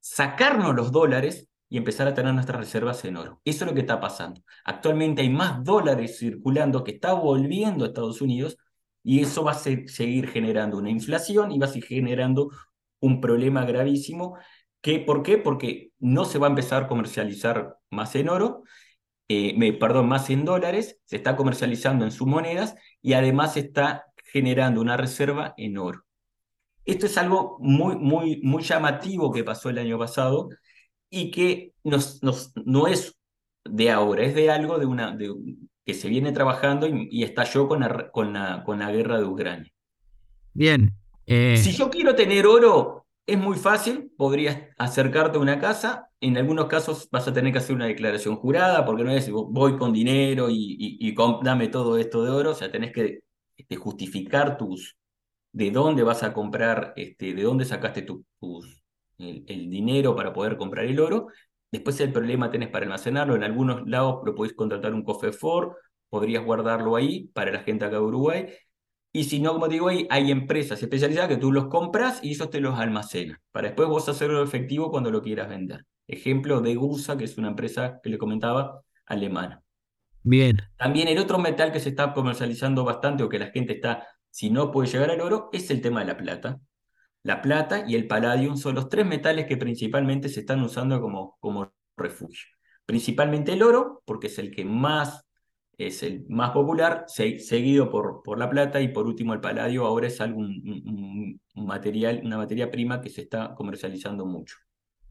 sacarnos 0.00 0.74
los 0.74 0.92
dólares 0.92 1.48
y 1.68 1.78
empezar 1.78 2.06
a 2.08 2.14
tener 2.14 2.32
nuestras 2.32 2.58
reservas 2.60 3.04
en 3.04 3.16
oro. 3.16 3.40
Eso 3.44 3.64
es 3.64 3.70
lo 3.70 3.74
que 3.74 3.80
está 3.80 4.00
pasando. 4.00 4.42
Actualmente 4.64 5.22
hay 5.22 5.30
más 5.30 5.64
dólares 5.64 6.18
circulando 6.18 6.84
que 6.84 6.92
está 6.92 7.12
volviendo 7.12 7.84
a 7.84 7.88
Estados 7.88 8.20
Unidos 8.20 8.56
y 9.02 9.20
eso 9.20 9.44
va 9.44 9.52
a 9.52 9.54
seguir 9.54 10.28
generando 10.28 10.78
una 10.78 10.90
inflación 10.90 11.52
y 11.52 11.58
va 11.58 11.66
a 11.66 11.68
seguir 11.68 11.86
generando 11.86 12.50
un 13.00 13.20
problema 13.20 13.64
gravísimo. 13.64 14.36
Que, 14.80 15.00
¿Por 15.00 15.22
qué? 15.22 15.38
Porque 15.38 15.92
no 15.98 16.24
se 16.24 16.38
va 16.38 16.46
a 16.46 16.50
empezar 16.50 16.84
a 16.84 16.88
comercializar 16.88 17.76
más 17.90 18.14
en 18.14 18.28
oro, 18.28 18.62
eh, 19.28 19.76
perdón, 19.78 20.08
más 20.08 20.30
en 20.30 20.44
dólares, 20.44 21.00
se 21.04 21.16
está 21.16 21.36
comercializando 21.36 22.04
en 22.04 22.12
sus 22.12 22.26
monedas 22.26 22.76
y 23.02 23.14
además 23.14 23.54
se 23.54 23.60
está 23.60 24.06
generando 24.24 24.80
una 24.80 24.96
reserva 24.96 25.54
en 25.56 25.78
oro. 25.78 26.04
Esto 26.84 27.06
es 27.06 27.18
algo 27.18 27.58
muy, 27.60 27.96
muy, 27.96 28.40
muy 28.42 28.62
llamativo 28.62 29.32
que 29.32 29.42
pasó 29.44 29.70
el 29.70 29.78
año 29.78 29.98
pasado 29.98 30.48
y 31.16 31.30
que 31.30 31.72
nos, 31.82 32.22
nos, 32.22 32.52
no 32.64 32.86
es 32.86 33.16
de 33.64 33.90
ahora, 33.90 34.24
es 34.24 34.34
de 34.34 34.50
algo 34.50 34.78
de 34.78 34.86
una, 34.86 35.16
de, 35.16 35.34
que 35.84 35.94
se 35.94 36.08
viene 36.08 36.32
trabajando 36.32 36.86
y, 36.86 37.22
estalló 37.22 37.68
con 37.68 37.80
la, 37.80 38.10
con, 38.10 38.32
la, 38.32 38.62
con 38.64 38.78
la 38.78 38.92
guerra 38.92 39.18
de 39.18 39.24
Ucrania. 39.24 39.72
Bien. 40.52 40.92
Eh, 41.26 41.56
si 41.56 41.72
yo 41.72 41.90
quiero 41.90 42.14
tener 42.14 42.46
oro, 42.46 43.06
es 43.26 43.38
muy 43.38 43.56
fácil, 43.56 44.12
podrías 44.16 44.58
acercarte 44.76 45.38
a 45.38 45.40
una 45.40 45.58
casa, 45.58 46.10
en 46.20 46.36
algunos 46.36 46.66
casos 46.66 47.08
vas 47.10 47.26
a 47.26 47.32
tener 47.32 47.52
que 47.52 47.58
hacer 47.58 47.74
una 47.74 47.86
declaración 47.86 48.36
jurada, 48.36 48.84
porque 48.84 49.04
no 49.04 49.10
es 49.10 49.30
voy 49.30 49.76
con 49.76 49.92
dinero 49.92 50.48
y, 50.50 50.76
y, 50.78 51.14
dame 51.42 51.68
todo 51.68 51.96
esto 51.98 52.24
de 52.24 52.30
oro, 52.30 52.50
o 52.50 52.54
sea, 52.54 52.70
tenés 52.70 52.92
que 52.92 53.20
este, 53.56 53.76
justificar 53.76 54.58
tus, 54.58 54.96
de 55.52 55.70
dónde 55.70 56.02
vas 56.02 56.22
a 56.22 56.32
comprar, 56.32 56.92
este, 56.96 57.32
de 57.32 57.42
dónde 57.42 57.64
sacaste 57.64 58.02
tu, 58.02 58.24
el, 59.18 59.70
dinero 59.70 60.14
para 60.14 60.32
poder 60.32 60.56
comprar 60.56 60.84
el 60.84 61.00
oro. 61.00 61.28
Después 61.70 62.00
el 62.00 62.12
problema 62.12 62.50
tenés 62.50 62.68
para 62.68 62.84
almacenarlo. 62.84 63.34
En 63.34 63.42
algunos 63.42 63.86
lados 63.86 64.20
lo 64.24 64.34
podéis 64.34 64.54
contratar 64.54 64.94
un 64.94 65.02
COFEFOR, 65.02 65.76
podrías 66.08 66.44
guardarlo 66.44 66.96
ahí 66.96 67.28
para 67.28 67.50
la 67.50 67.60
gente 67.60 67.84
acá 67.84 67.96
de 67.96 68.02
Uruguay. 68.02 68.46
Y 69.12 69.24
si 69.24 69.40
no, 69.40 69.52
como 69.54 69.68
digo, 69.68 69.88
hay, 69.88 70.06
hay 70.10 70.30
empresas 70.30 70.82
especializadas 70.82 71.28
que 71.28 71.36
tú 71.36 71.50
los 71.50 71.68
compras 71.68 72.20
y 72.22 72.32
esos 72.32 72.50
te 72.50 72.60
los 72.60 72.78
almacenas, 72.78 73.38
para 73.50 73.68
después 73.68 73.88
vos 73.88 74.08
hacerlo 74.08 74.42
efectivo 74.42 74.90
cuando 74.90 75.10
lo 75.10 75.22
quieras 75.22 75.48
vender. 75.48 75.86
Ejemplo 76.06 76.60
de 76.60 76.74
GUSA, 76.74 77.16
que 77.16 77.24
es 77.24 77.38
una 77.38 77.48
empresa 77.48 77.98
que 78.02 78.10
le 78.10 78.18
comentaba, 78.18 78.82
alemana. 79.06 79.62
Bien. 80.22 80.60
También 80.76 81.08
el 81.08 81.18
otro 81.18 81.38
metal 81.38 81.72
que 81.72 81.80
se 81.80 81.88
está 81.88 82.12
comercializando 82.12 82.84
bastante 82.84 83.22
o 83.22 83.28
que 83.28 83.38
la 83.38 83.46
gente 83.46 83.72
está 83.74 84.06
si 84.36 84.50
no 84.50 84.70
puede 84.70 84.90
llegar 84.90 85.10
al 85.10 85.22
oro, 85.22 85.48
es 85.50 85.70
el 85.70 85.80
tema 85.80 86.00
de 86.00 86.08
la 86.08 86.16
plata. 86.18 86.60
La 87.26 87.42
plata 87.42 87.84
y 87.88 87.96
el 87.96 88.06
palladium 88.06 88.56
son 88.56 88.76
los 88.76 88.88
tres 88.88 89.04
metales 89.04 89.46
que 89.46 89.56
principalmente 89.56 90.28
se 90.28 90.40
están 90.40 90.62
usando 90.62 91.00
como, 91.00 91.36
como 91.40 91.72
refugio. 91.96 92.46
Principalmente 92.84 93.52
el 93.52 93.64
oro, 93.64 94.00
porque 94.06 94.28
es 94.28 94.38
el 94.38 94.52
que 94.52 94.64
más 94.64 95.26
es 95.76 96.04
el 96.04 96.24
más 96.28 96.52
popular, 96.52 97.04
seguido 97.08 97.90
por, 97.90 98.22
por 98.22 98.38
la 98.38 98.48
plata 98.48 98.80
y 98.80 98.88
por 98.88 99.06
último 99.06 99.34
el 99.34 99.40
paladio, 99.40 99.84
ahora 99.84 100.06
es 100.06 100.20
algún 100.20 101.40
material, 101.56 102.22
una 102.24 102.38
materia 102.38 102.70
prima 102.70 103.00
que 103.00 103.10
se 103.10 103.22
está 103.22 103.54
comercializando 103.56 104.24
mucho. 104.24 104.56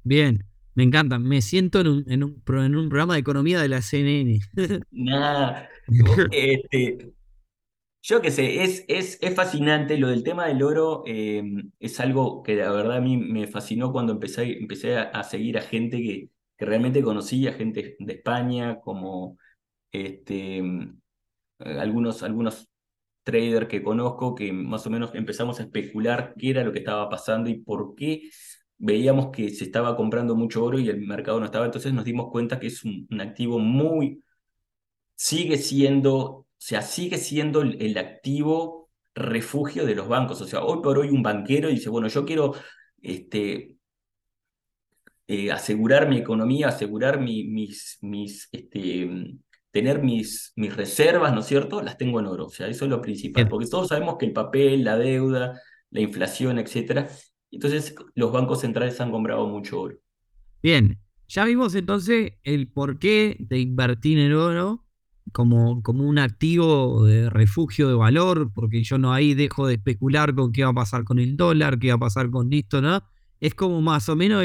Bien, 0.04 0.46
me 0.74 0.84
encanta, 0.84 1.20
me 1.20 1.42
siento 1.42 1.82
en 1.82 1.88
un, 1.88 2.04
en 2.08 2.24
un, 2.24 2.42
en 2.48 2.76
un 2.78 2.88
programa 2.90 3.16
de 3.16 3.20
economía 3.20 3.62
de 3.62 3.68
la 3.68 3.82
CNN. 3.82 4.40
Nada, 4.90 5.70
este, 6.32 7.14
yo 8.08 8.22
qué 8.22 8.30
sé, 8.32 8.64
es, 8.64 8.86
es, 8.88 9.18
es 9.22 9.36
fascinante. 9.36 9.98
Lo 9.98 10.10
del 10.10 10.24
tema 10.24 10.46
del 10.48 10.62
oro 10.62 11.04
em, 11.08 11.72
es 11.80 12.00
algo 12.00 12.44
que 12.44 12.56
la 12.56 12.72
verdad 12.72 12.98
a 12.98 13.02
mí 13.02 13.18
me 13.18 13.48
fascinó 13.48 13.92
cuando 13.92 14.14
empecé, 14.14 14.60
empecé 14.60 14.98
a, 14.98 15.24
seguir 15.24 15.58
a 15.58 15.62
gente 15.62 15.98
que, 15.98 16.30
que, 16.56 16.66
realmente 16.66 17.02
conocía, 17.02 17.54
gente 17.54 17.96
de 18.00 18.14
España, 18.14 18.80
como 18.80 19.38
este, 19.92 20.58
em, 20.58 21.00
algunos, 21.60 22.24
algunos 22.24 22.70
traders 23.24 23.68
que 23.68 23.84
conozco, 23.84 24.36
que 24.36 24.54
más 24.54 24.86
o 24.88 24.90
menos 24.92 25.16
empezamos 25.16 25.60
a 25.60 25.64
especular 25.64 26.36
qué 26.38 26.52
era 26.52 26.64
lo 26.64 26.72
que 26.74 26.80
estaba 26.80 27.10
pasando 27.10 27.50
y 27.50 27.56
por 27.60 27.96
qué 27.96 28.30
veíamos 28.78 29.32
que 29.32 29.50
se 29.50 29.66
estaba 29.66 29.96
comprando 29.98 30.36
mucho 30.36 30.64
oro 30.64 30.80
y 30.80 30.90
el 30.90 31.02
mercado 31.08 31.40
no 31.40 31.46
estaba. 31.48 31.66
Entonces 31.66 31.94
nos 31.94 32.06
dimos 32.06 32.32
cuenta 32.32 32.60
que 32.60 32.68
es 32.68 32.84
un 32.84 33.08
activo 33.22 33.60
muy, 33.60 34.24
sigue 35.16 35.58
siendo 35.58 36.45
o 36.58 36.62
sea, 36.68 36.82
sigue 36.82 37.18
siendo 37.18 37.62
el, 37.62 37.98
activo 37.98 38.90
refugio 39.14 39.86
de 39.86 39.96
los 39.96 40.08
bancos. 40.08 40.42
O 40.42 40.48
sea, 40.48 40.64
hoy 40.64 40.82
por 40.82 40.98
hoy 40.98 41.10
un 41.10 41.22
banquero 41.22 41.70
dice, 41.70 41.90
bueno, 41.90 42.08
yo 42.08 42.26
quiero 42.26 42.56
este, 43.02 43.76
eh, 45.28 45.52
asegurar 45.52 46.08
mi 46.08 46.18
economía, 46.18 46.70
asegurar 46.70 47.20
mis, 47.20 48.00
mis, 48.02 48.50
este, 48.52 49.38
tener 49.72 50.02
mis, 50.02 50.54
mis 50.56 50.76
reservas, 50.76 51.34
¿no 51.34 51.42
es 51.42 51.46
cierto? 51.46 51.82
Las 51.82 51.98
tengo 51.98 52.20
en 52.20 52.28
oro. 52.28 52.46
O 52.46 52.50
sea, 52.50 52.68
eso 52.68 52.86
es 52.86 52.92
lo 52.92 53.02
principal, 53.02 53.48
porque 53.48 53.68
todos 53.68 53.90
sabemos 53.90 54.16
que 54.18 54.26
el 54.26 54.34
papel, 54.34 54.84
la 54.84 54.98
deuda, 54.98 55.62
la 55.92 56.00
inflación, 56.00 56.60
etcétera. 56.60 57.10
Entonces, 57.52 57.94
los 58.16 58.32
bancos 58.32 58.62
centrales 58.62 59.00
han 59.02 59.12
comprado 59.12 59.48
mucho 59.48 59.82
oro. 59.82 59.98
Bien, 60.64 60.98
ya 61.28 61.46
vimos 61.46 61.76
entonces 61.76 62.34
el 62.44 62.72
porqué 62.72 63.36
de 63.40 63.60
invertir 63.60 64.20
en 64.20 64.34
oro 64.34 64.85
como, 65.32 65.82
como 65.82 66.04
un 66.04 66.20
activo 66.20 67.06
de 67.06 67.30
refugio 67.30 67.88
de 67.88 67.96
valor, 67.96 68.52
porque 68.54 68.84
yo 68.84 68.98
no 68.98 69.14
ahí 69.14 69.34
dejo 69.34 69.68
de 69.68 69.76
especular 69.76 70.36
con 70.36 70.52
qué 70.52 70.64
va 70.64 70.70
a 70.70 70.74
pasar 70.74 71.04
con 71.04 71.20
el 71.20 71.38
dólar, 71.38 71.80
qué 71.80 71.90
va 71.90 71.96
a 71.96 72.00
pasar 72.00 72.30
con 72.30 72.52
esto, 72.54 72.82
¿no? 72.82 73.04
Es 73.40 73.54
como 73.56 73.82
más 73.82 74.08
o 74.10 74.16
menos 74.16 74.44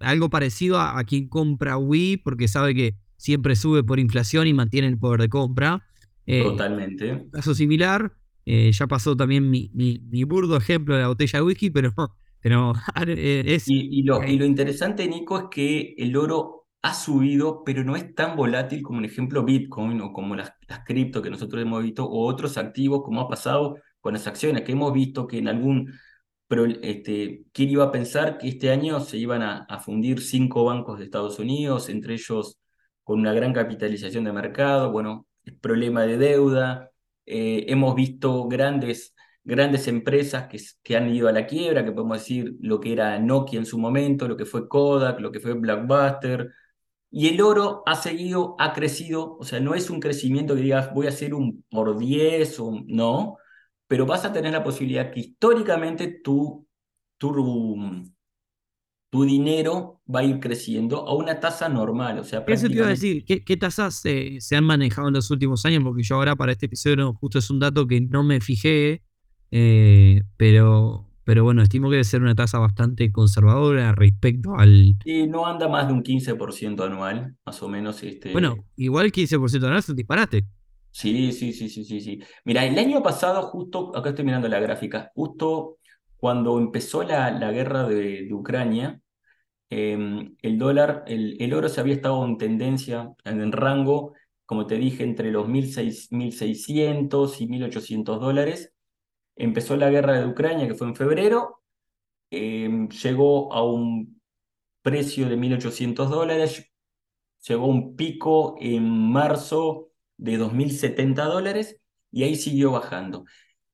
algo 0.00 0.30
parecido 0.30 0.80
a, 0.80 1.02
quien 1.04 1.28
compra 1.28 1.76
Wii, 1.76 2.18
porque 2.18 2.48
sabe 2.48 2.74
que 2.74 2.94
siempre 3.16 3.56
sube 3.56 3.82
por 3.82 3.98
inflación 3.98 4.46
y 4.46 4.54
mantiene 4.54 4.88
el 4.88 4.98
poder 4.98 5.20
de 5.20 5.28
compra. 5.28 5.86
Eh, 6.26 6.42
Totalmente. 6.42 7.26
Caso 7.30 7.54
similar, 7.54 8.12
eh, 8.46 8.70
ya 8.72 8.86
pasó 8.86 9.16
también 9.16 9.50
mi, 9.50 9.70
mi, 9.74 10.24
burdo 10.24 10.56
ejemplo 10.56 10.94
de 10.94 11.02
la 11.02 11.08
botella 11.08 11.38
de 11.38 11.44
whisky, 11.44 11.70
pero, 11.70 11.92
pero 12.40 12.72
eh, 13.06 13.44
es... 13.46 13.64
y, 13.68 14.02
lo, 14.02 14.24
y 14.24 14.38
lo 14.38 14.46
interesante, 14.46 15.06
Nico, 15.06 15.38
es 15.38 15.44
que 15.50 15.94
el 15.98 16.16
oro 16.16 16.63
ha 16.84 16.92
subido, 16.92 17.64
pero 17.64 17.82
no 17.82 17.96
es 17.96 18.14
tan 18.14 18.36
volátil 18.36 18.82
como, 18.82 18.98
un 18.98 19.06
ejemplo, 19.06 19.42
Bitcoin 19.42 20.02
o 20.02 20.12
como 20.12 20.36
las, 20.36 20.52
las 20.68 20.84
cripto 20.84 21.22
que 21.22 21.30
nosotros 21.30 21.62
hemos 21.62 21.82
visto, 21.82 22.04
o 22.04 22.26
otros 22.26 22.58
activos, 22.58 23.02
como 23.02 23.22
ha 23.22 23.28
pasado 23.28 23.78
con 24.00 24.12
las 24.12 24.26
acciones, 24.26 24.64
que 24.64 24.72
hemos 24.72 24.92
visto 24.92 25.26
que 25.26 25.38
en 25.38 25.48
algún... 25.48 25.92
Este, 26.82 27.46
¿quién 27.52 27.70
iba 27.70 27.84
a 27.84 27.90
pensar 27.90 28.36
que 28.38 28.48
este 28.48 28.70
año 28.70 29.00
se 29.00 29.16
iban 29.16 29.42
a, 29.42 29.66
fundir 29.80 30.20
cinco 30.20 30.64
bancos 30.64 30.98
de 30.98 31.06
Estados 31.06 31.38
Unidos, 31.38 31.88
entre 31.88 32.14
ellos 32.14 32.58
con 33.02 33.18
una 33.18 33.32
gran 33.32 33.54
capitalización 33.54 34.24
de 34.24 34.32
mercado? 34.32 34.92
Bueno, 34.92 35.26
problema 35.62 36.02
de 36.02 36.18
deuda, 36.18 36.90
eh, 37.24 37.64
hemos 37.68 37.94
visto 37.94 38.46
grandes, 38.46 39.14
grandes 39.42 39.88
empresas 39.88 40.48
que, 40.48 40.60
que 40.82 40.96
han 40.96 41.08
ido 41.08 41.28
a 41.28 41.32
la 41.32 41.46
quiebra, 41.46 41.84
que 41.84 41.92
podemos 41.92 42.18
decir 42.18 42.56
lo 42.60 42.78
que 42.78 42.92
era 42.92 43.18
Nokia 43.18 43.58
en 43.58 43.66
su 43.66 43.78
momento, 43.78 44.28
lo 44.28 44.36
que 44.36 44.44
fue 44.44 44.68
Kodak, 44.68 45.18
lo 45.20 45.32
que 45.32 45.40
fue 45.40 45.54
Blackbuster, 45.54 46.52
y 47.16 47.28
el 47.28 47.40
oro 47.40 47.84
ha 47.86 47.94
seguido, 47.94 48.56
ha 48.58 48.72
crecido, 48.72 49.36
o 49.38 49.44
sea, 49.44 49.60
no 49.60 49.76
es 49.76 49.88
un 49.88 50.00
crecimiento 50.00 50.56
que 50.56 50.62
digas 50.62 50.92
voy 50.92 51.06
a 51.06 51.10
hacer 51.10 51.32
un 51.32 51.64
por 51.70 51.96
10 51.96 52.58
o 52.58 52.82
no, 52.88 53.36
pero 53.86 54.04
vas 54.04 54.24
a 54.24 54.32
tener 54.32 54.50
la 54.50 54.64
posibilidad 54.64 55.12
que 55.12 55.20
históricamente 55.20 56.08
tu, 56.24 56.66
tu, 57.16 58.02
tu 59.10 59.24
dinero 59.24 60.02
va 60.12 60.20
a 60.20 60.24
ir 60.24 60.40
creciendo 60.40 61.06
a 61.06 61.14
una 61.14 61.38
tasa 61.38 61.68
normal. 61.68 62.18
O 62.18 62.24
sea, 62.24 62.44
¿Qué 62.44 62.56
se 62.56 62.68
te 62.68 62.74
iba 62.74 62.86
a 62.86 62.90
decir? 62.90 63.24
¿Qué, 63.24 63.56
tasas 63.56 63.94
se 63.94 64.56
han 64.56 64.64
manejado 64.64 65.06
en 65.06 65.14
los 65.14 65.30
últimos 65.30 65.64
años? 65.66 65.84
Porque 65.84 66.02
yo 66.02 66.16
ahora 66.16 66.34
para 66.34 66.50
este 66.50 66.66
episodio 66.66 67.14
justo 67.14 67.38
es 67.38 67.48
un 67.48 67.60
dato 67.60 67.86
que 67.86 68.00
no 68.00 68.24
me 68.24 68.40
fijé, 68.40 69.04
eh, 69.52 70.24
pero, 70.36 71.08
pero 71.24 71.42
bueno, 71.44 71.62
estimo 71.62 71.88
que 71.88 71.96
debe 71.96 72.04
ser 72.04 72.22
una 72.22 72.34
tasa 72.34 72.58
bastante 72.58 73.10
conservadora 73.10 73.92
respecto 73.92 74.56
al... 74.56 74.96
Sí, 75.02 75.26
no 75.26 75.46
anda 75.46 75.68
más 75.68 75.88
de 75.88 75.94
un 75.94 76.02
15% 76.02 76.84
anual, 76.84 77.36
más 77.44 77.62
o 77.62 77.68
menos. 77.68 78.02
Este... 78.02 78.32
Bueno, 78.32 78.56
igual 78.76 79.10
15% 79.10 79.64
anual 79.64 79.78
es 79.78 79.88
un 79.88 79.96
disparate. 79.96 80.44
Sí, 80.90 81.32
sí, 81.32 81.52
sí, 81.52 81.68
sí, 81.68 81.84
sí, 81.84 82.00
sí. 82.00 82.20
Mira, 82.44 82.64
el 82.64 82.78
año 82.78 83.02
pasado, 83.02 83.42
justo, 83.42 83.96
acá 83.96 84.10
estoy 84.10 84.24
mirando 84.24 84.48
la 84.48 84.60
gráfica, 84.60 85.10
justo 85.14 85.78
cuando 86.16 86.58
empezó 86.58 87.02
la, 87.02 87.30
la 87.32 87.50
guerra 87.50 87.88
de, 87.88 88.28
Ucrania, 88.32 89.00
em, 89.70 90.36
el 90.42 90.58
dólar, 90.58 91.04
el, 91.06 91.36
el, 91.40 91.54
oro 91.54 91.68
se 91.68 91.80
había 91.80 91.94
estado 91.94 92.24
en 92.24 92.38
tendencia, 92.38 93.12
en 93.24 93.50
rango, 93.50 94.12
como 94.46 94.66
te 94.66 94.76
dije, 94.76 95.04
entre 95.04 95.30
los 95.30 95.48
1.600 95.48 97.40
y 97.40 97.46
1.800 97.48 98.20
dólares. 98.20 98.73
Empezó 99.36 99.76
la 99.76 99.90
guerra 99.90 100.18
de 100.18 100.26
Ucrania, 100.26 100.68
que 100.68 100.74
fue 100.74 100.86
en 100.88 100.96
febrero, 100.96 101.62
em, 102.30 102.88
llegó 102.88 103.52
a 103.52 103.64
un 103.64 104.20
precio 104.82 105.28
de 105.28 105.36
1.800 105.36 106.10
dólares, 106.10 106.70
llegó 107.48 107.64
a 107.64 107.68
un 107.68 107.96
pico 107.96 108.56
en 108.60 108.84
marzo 109.12 109.90
de 110.16 110.38
2.070 110.38 111.24
dólares 111.26 111.78
y 112.10 112.24
ahí 112.24 112.36
siguió 112.36 112.72
bajando. 112.72 113.24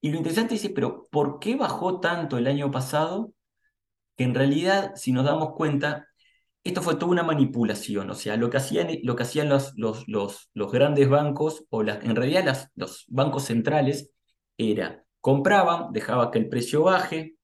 Y 0.00 0.10
lo 0.10 0.18
interesante 0.18 0.54
es, 0.54 0.68
pero 0.70 1.08
¿por 1.10 1.38
qué 1.40 1.56
bajó 1.56 2.00
tanto 2.00 2.38
el 2.38 2.46
año 2.46 2.70
pasado? 2.70 3.34
Que 4.16 4.24
en 4.24 4.34
realidad, 4.34 4.92
si 4.96 5.12
nos 5.12 5.24
damos 5.24 5.54
cuenta, 5.54 6.08
esto 6.64 6.82
fue 6.82 6.96
toda 6.96 7.12
una 7.12 7.22
manipulación, 7.22 8.10
o 8.10 8.14
sea, 8.14 8.36
lo 8.36 8.50
que 8.50 8.58
hacían, 8.58 8.88
lo 9.02 9.16
que 9.16 9.22
hacían 9.24 9.48
los, 9.48 9.72
los, 9.76 10.04
los, 10.08 10.72
grandes 10.72 11.08
bancos, 11.08 11.64
o 11.70 11.82
las, 11.82 12.04
en 12.04 12.16
realidad 12.16 12.70
los 12.76 13.06
bancos 13.08 13.44
centrales, 13.44 14.10
era 14.58 15.04
compraban, 15.20 15.92
dejaba 15.92 16.30
que 16.30 16.38
el 16.38 16.48
precio 16.48 16.82
baje, 16.84 17.36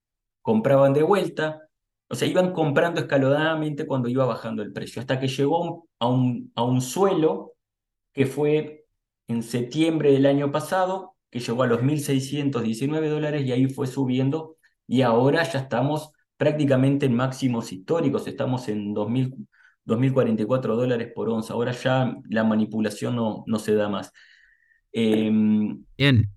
compraban 0.43 0.93
de 0.93 1.03
vuelta, 1.03 1.63
o 2.09 2.15
sea, 2.15 2.29
iban 2.29 2.53
comprando 2.53 3.01
escalonadamente 3.01 3.87
cuando 3.87 4.09
iba 4.09 4.25
bajando 4.25 4.63
el 4.63 4.73
precio, 4.73 5.01
hasta 5.01 5.19
que 5.19 5.29
llegó 5.29 5.89
a 5.99 6.09
un, 6.09 6.53
a 6.55 6.63
un 6.63 6.81
suelo 6.81 7.55
que 8.13 8.27
fue 8.27 8.85
en 9.29 9.43
septiembre 9.43 10.13
del 10.13 10.27
año 10.27 10.53
pasado, 10.53 11.17
que 11.31 11.41
llegó 11.41 11.63
a 11.65 11.67
los 11.67 11.83
1.619 11.83 13.09
dólares 13.09 13.45
y 13.45 13.53
ahí 13.53 13.67
fue 13.67 13.87
subiendo 13.87 14.57
y 14.87 15.03
ahora 15.03 15.43
ya 15.43 15.61
estamos 15.61 16.13
prácticamente 16.37 17.07
en 17.07 17.15
máximos 17.15 17.73
históricos, 17.73 18.27
estamos 18.27 18.69
en 18.69 18.95
2.000, 18.95 19.47
2.044 19.85 20.77
dólares 20.77 21.13
por 21.15 21.29
onza, 21.29 21.55
ahora 21.55 21.73
ya 21.73 22.15
la 22.29 22.45
manipulación 22.45 23.17
no, 23.17 23.43
no 23.47 23.59
se 23.59 23.75
da 23.75 23.89
más. 23.89 24.13
Em, 24.93 25.85
Bien. 25.97 26.36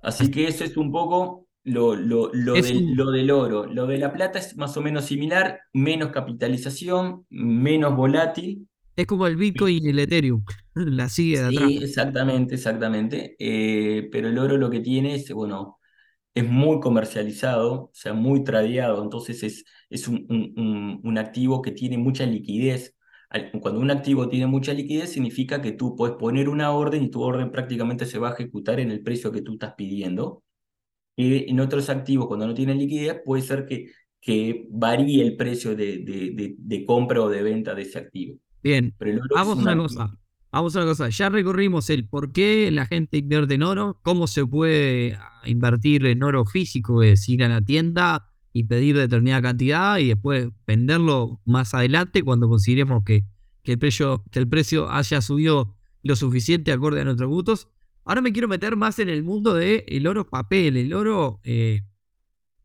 Así 0.00 0.30
que 0.30 0.46
eso 0.46 0.64
es 0.64 0.76
un 0.76 0.92
poco 0.92 1.46
lo, 1.64 1.94
lo, 1.94 2.30
lo, 2.32 2.54
del, 2.54 2.94
lo, 2.94 3.10
del, 3.10 3.30
oro. 3.30 3.66
Lo 3.66 3.86
de 3.86 3.98
la 3.98 4.12
plata 4.12 4.38
es 4.38 4.56
más 4.56 4.76
o 4.76 4.80
menos 4.80 5.04
similar, 5.04 5.60
menos 5.72 6.10
capitalización, 6.10 7.26
menos 7.30 7.96
volátil, 7.96 8.68
es 8.98 9.06
como 9.06 9.28
el 9.28 9.36
Bitcoin 9.36 9.86
y 9.86 9.90
el 9.90 9.98
Ethereum, 10.00 10.44
la 10.74 11.08
sigue 11.08 11.38
de 11.38 11.46
atrás. 11.46 11.68
Sí, 11.68 11.78
exactamente, 11.80 12.56
exactamente. 12.56 13.36
Eh, 13.38 14.08
pero 14.10 14.26
el 14.26 14.36
oro 14.36 14.56
lo 14.56 14.70
que 14.70 14.80
tiene 14.80 15.14
es, 15.14 15.30
bueno, 15.30 15.78
es 16.34 16.44
muy 16.44 16.80
comercializado, 16.80 17.74
o 17.74 17.90
sea, 17.92 18.12
muy 18.12 18.42
tradeado, 18.42 19.00
entonces 19.00 19.44
es, 19.44 19.64
es 19.88 20.08
un, 20.08 20.26
un, 20.28 21.00
un, 21.04 21.18
activo 21.18 21.62
que 21.62 21.70
tiene 21.70 21.96
mucha 21.96 22.26
liquidez. 22.26 22.96
Cuando 23.60 23.80
un 23.80 23.90
activo 23.90 24.28
tiene 24.28 24.46
mucha 24.46 24.72
liquidez, 24.72 25.12
significa 25.12 25.60
que 25.60 25.72
tú 25.72 25.94
puedes 25.94 26.16
poner 26.16 26.48
una 26.48 26.70
orden 26.70 27.04
y 27.04 27.10
tu 27.10 27.22
orden 27.22 27.50
prácticamente 27.50 28.06
se 28.06 28.18
va 28.18 28.30
a 28.30 28.32
ejecutar 28.32 28.80
en 28.80 28.90
el 28.90 29.02
precio 29.02 29.30
que 29.30 29.42
tú 29.42 29.52
estás 29.52 29.74
pidiendo. 29.76 30.42
Y 31.14 31.50
en 31.50 31.60
otros 31.60 31.90
activos, 31.90 32.26
cuando 32.26 32.46
no 32.46 32.54
tienen 32.54 32.78
liquidez, 32.78 33.20
puede 33.24 33.42
ser 33.42 33.66
que, 33.66 33.90
que 34.20 34.66
varíe 34.70 35.22
el 35.22 35.36
precio 35.36 35.76
de, 35.76 35.98
de, 35.98 36.54
de 36.56 36.84
compra 36.86 37.20
o 37.20 37.28
de 37.28 37.42
venta 37.42 37.74
de 37.74 37.82
ese 37.82 37.98
activo. 37.98 38.38
Bien, 38.62 38.94
vamos 39.34 39.58
a 39.58 39.62
una 39.62 39.76
cosa. 39.76 40.18
Vamos 40.50 40.74
a 40.74 40.78
una 40.78 40.88
cosa. 40.88 41.08
Ya 41.10 41.28
recorrimos 41.28 41.90
el 41.90 42.06
por 42.08 42.32
qué 42.32 42.70
la 42.70 42.86
gente 42.86 43.18
invierte 43.18 43.54
en 43.54 43.62
oro, 43.62 43.98
cómo 44.02 44.26
se 44.26 44.46
puede 44.46 45.14
ah, 45.14 45.42
invertir 45.44 46.06
en 46.06 46.22
oro 46.22 46.46
físico, 46.46 47.02
es 47.02 47.28
ir 47.28 47.44
a 47.44 47.48
la 47.48 47.60
tienda 47.60 48.30
y 48.58 48.64
pedir 48.64 48.96
determinada 48.96 49.40
cantidad 49.40 49.98
y 49.98 50.08
después 50.08 50.48
venderlo 50.66 51.40
más 51.44 51.74
adelante 51.74 52.24
cuando 52.24 52.48
consideremos 52.48 53.04
que, 53.04 53.24
que, 53.62 53.72
el, 53.72 53.78
precio, 53.78 54.24
que 54.32 54.40
el 54.40 54.48
precio 54.48 54.90
haya 54.90 55.22
subido 55.22 55.76
lo 56.02 56.16
suficiente 56.16 56.72
acorde 56.72 57.00
a 57.00 57.04
nuestros 57.04 57.28
gustos. 57.28 57.68
Ahora 58.04 58.20
me 58.20 58.32
quiero 58.32 58.48
meter 58.48 58.74
más 58.74 58.98
en 58.98 59.10
el 59.10 59.22
mundo 59.22 59.54
del 59.54 59.84
el 59.86 60.08
oro 60.08 60.28
papel, 60.28 60.76
el 60.76 60.92
oro, 60.92 61.40
eh, 61.44 61.82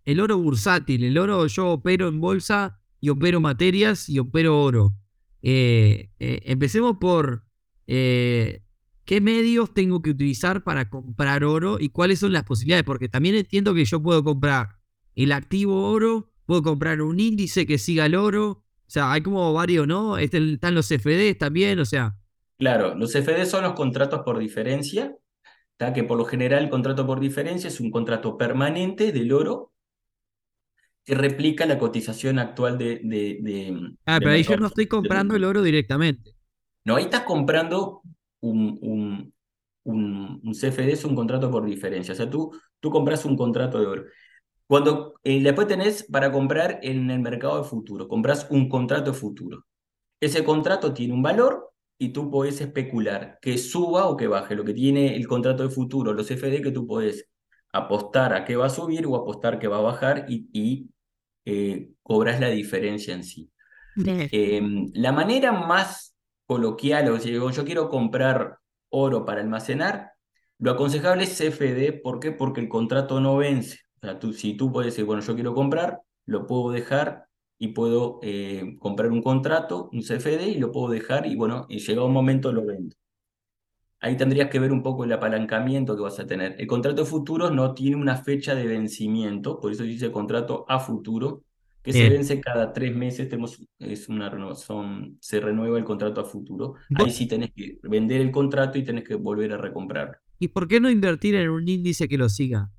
el 0.05 0.19
oro 0.19 0.39
bursátil, 0.39 1.03
el 1.03 1.15
oro 1.15 1.45
yo 1.45 1.73
opero 1.73 2.07
en 2.07 2.19
bolsa 2.19 2.79
y 2.99 3.09
opero 3.09 3.39
materias 3.39 4.09
y 4.09 4.17
opero 4.17 4.59
oro. 4.59 4.95
Eh, 5.43 6.09
eh, 6.19 6.39
empecemos 6.45 6.97
por 6.99 7.43
qué 7.85 9.21
medios 9.21 9.75
tengo 9.75 10.01
que 10.01 10.09
utilizar 10.09 10.63
para 10.63 10.89
comprar 10.89 11.43
oro 11.43 11.77
y 11.79 11.89
cuáles 11.89 12.17
son 12.17 12.33
las 12.33 12.45
posibilidades, 12.45 12.83
porque 12.83 13.09
también 13.09 13.35
entiendo 13.35 13.75
que 13.75 13.85
yo 13.85 14.01
puedo 14.01 14.23
comprar 14.23 14.82
el 15.15 15.31
activo 15.31 15.89
oro, 15.89 16.29
puedo 16.45 16.63
comprar 16.63 17.01
un 17.01 17.19
índice 17.19 17.65
que 17.65 17.77
siga 17.77 18.05
el 18.05 18.15
oro, 18.15 18.49
o 18.49 18.89
sea, 18.93 19.11
hay 19.11 19.21
como 19.21 19.53
varios, 19.53 19.87
¿no? 19.87 20.17
Este, 20.17 20.37
están 20.53 20.75
los 20.75 20.87
CFDs 20.87 21.37
también, 21.37 21.79
o 21.79 21.85
sea. 21.85 22.15
Claro, 22.57 22.95
los 22.95 23.11
CFDs 23.11 23.49
son 23.49 23.63
los 23.63 23.73
contratos 23.73 24.21
por 24.23 24.39
diferencia, 24.39 25.15
que 25.91 26.03
por 26.03 26.17
lo 26.17 26.25
general 26.25 26.63
el 26.63 26.69
contrato 26.69 27.05
por 27.05 27.19
diferencia 27.19 27.67
es 27.67 27.79
un 27.79 27.91
contrato 27.91 28.37
permanente 28.37 29.11
del 29.11 29.33
oro 29.33 29.73
que 31.03 31.15
replica 31.15 31.65
la 31.65 31.77
cotización 31.77 32.39
actual 32.39 32.77
de... 32.77 33.01
de, 33.03 33.95
ah, 34.05 34.19
pero 34.19 34.31
ahí 34.31 34.43
yo 34.43 34.55
no 34.55 34.67
estoy 34.67 34.87
comprando 34.87 35.35
el 35.35 35.43
oro 35.43 35.61
directamente. 35.61 36.33
No, 36.85 36.95
ahí 36.95 37.05
estás 37.05 37.23
comprando 37.23 38.01
un, 38.39 38.79
un, 38.81 39.33
un, 39.83 40.53
CFD, 40.53 40.93
es 40.93 41.03
un 41.03 41.15
contrato 41.15 41.51
por 41.51 41.65
diferencia. 41.65 42.13
O 42.13 42.15
sea, 42.15 42.29
tú, 42.29 42.57
tú 42.79 42.89
compras 42.89 43.25
un 43.25 43.35
contrato 43.35 43.79
de 43.79 43.85
oro. 43.85 44.03
Cuando 44.67 45.15
eh, 45.23 45.41
después 45.41 45.67
tenés 45.67 46.03
para 46.03 46.31
comprar 46.31 46.79
en 46.81 47.09
el 47.11 47.19
mercado 47.19 47.61
de 47.61 47.69
futuro, 47.69 48.07
compras 48.07 48.47
un 48.49 48.69
contrato 48.69 49.11
de 49.11 49.17
futuro. 49.17 49.65
Ese 50.19 50.43
contrato 50.43 50.93
tiene 50.93 51.13
un 51.13 51.21
valor 51.21 51.71
y 51.97 52.09
tú 52.09 52.31
puedes 52.31 52.59
especular 52.61 53.39
que 53.41 53.57
suba 53.57 54.07
o 54.07 54.17
que 54.17 54.27
baje. 54.27 54.55
Lo 54.55 54.63
que 54.63 54.73
tiene 54.73 55.15
el 55.15 55.27
contrato 55.27 55.63
de 55.63 55.69
futuro, 55.69 56.13
los 56.13 56.27
CFD, 56.27 56.61
que 56.61 56.71
tú 56.71 56.87
puedes 56.87 57.29
apostar 57.73 58.33
a 58.33 58.45
que 58.45 58.55
va 58.55 58.67
a 58.67 58.69
subir 58.69 59.05
o 59.05 59.15
apostar 59.15 59.59
que 59.59 59.67
va 59.67 59.77
a 59.77 59.81
bajar 59.81 60.25
y, 60.29 60.47
y 60.53 60.89
eh, 61.45 61.91
cobras 62.01 62.39
la 62.39 62.49
diferencia 62.49 63.13
en 63.13 63.23
sí. 63.23 63.49
Em, 63.95 64.91
la 64.93 65.11
manera 65.11 65.51
más 65.51 66.15
coloquial, 66.45 67.09
o 67.09 67.19
sea, 67.19 67.31
yo 67.31 67.65
quiero 67.65 67.89
comprar 67.89 68.57
oro 68.89 69.25
para 69.25 69.41
almacenar, 69.41 70.13
lo 70.59 70.71
aconsejable 70.71 71.23
es 71.23 71.37
CFD, 71.37 72.01
¿por 72.01 72.19
qué? 72.19 72.31
Porque 72.31 72.61
el 72.61 72.69
contrato 72.69 73.19
no 73.19 73.37
vence. 73.37 73.79
O 74.03 74.05
sea, 74.05 74.19
tú, 74.19 74.33
si 74.33 74.55
tú 74.55 74.69
puedes 74.69 74.91
decir, 74.91 75.05
bueno, 75.05 75.21
yo 75.21 75.33
quiero 75.33 75.53
comprar, 75.53 76.01
lo 76.25 76.45
puedo 76.45 76.71
dejar 76.71 77.27
y 77.57 77.69
puedo 77.69 78.19
eh, 78.21 78.75
comprar 78.77 79.09
un 79.09 79.21
contrato, 79.21 79.89
un 79.93 80.01
CFD, 80.01 80.49
y 80.49 80.57
lo 80.57 80.73
puedo 80.73 80.91
dejar 80.91 81.25
y 81.25 81.37
bueno, 81.37 81.65
y 81.69 81.79
llega 81.79 82.03
un 82.03 82.11
momento 82.11 82.51
lo 82.51 82.65
vendo. 82.65 82.93
Ahí 84.01 84.17
tendrías 84.17 84.49
que 84.49 84.59
ver 84.59 84.73
un 84.73 84.83
poco 84.83 85.05
el 85.05 85.13
apalancamiento 85.13 85.95
que 85.95 86.01
vas 86.01 86.19
a 86.19 86.27
tener. 86.27 86.57
El 86.59 86.67
contrato 86.67 87.03
de 87.03 87.09
futuros 87.09 87.53
no 87.53 87.73
tiene 87.73 87.95
una 87.95 88.17
fecha 88.17 88.55
de 88.55 88.65
vencimiento, 88.67 89.61
por 89.61 89.71
eso 89.71 89.83
dice 89.83 90.11
contrato 90.11 90.65
a 90.67 90.81
futuro, 90.81 91.43
que 91.81 91.93
se 91.93 92.09
vence 92.09 92.41
cada 92.41 92.73
tres 92.73 92.93
meses, 92.93 93.29
tenemos, 93.29 93.61
es 93.79 94.09
una 94.09 94.29
renovación, 94.29 95.17
se 95.21 95.39
renueva 95.39 95.77
el 95.77 95.85
contrato 95.85 96.19
a 96.19 96.25
futuro. 96.25 96.75
Ahí 96.95 97.09
sí 97.09 97.25
tenés 97.25 97.53
que 97.53 97.79
vender 97.83 98.19
el 98.19 98.31
contrato 98.31 98.77
y 98.77 98.83
tenés 98.83 99.05
que 99.05 99.15
volver 99.15 99.53
a 99.53 99.57
recomprar. 99.57 100.19
¿Y 100.39 100.49
por 100.49 100.67
qué 100.67 100.81
no 100.81 100.89
invertir 100.89 101.35
en 101.35 101.49
un 101.49 101.69
índice 101.69 102.09
que 102.09 102.17
lo 102.17 102.27
siga? 102.27 102.69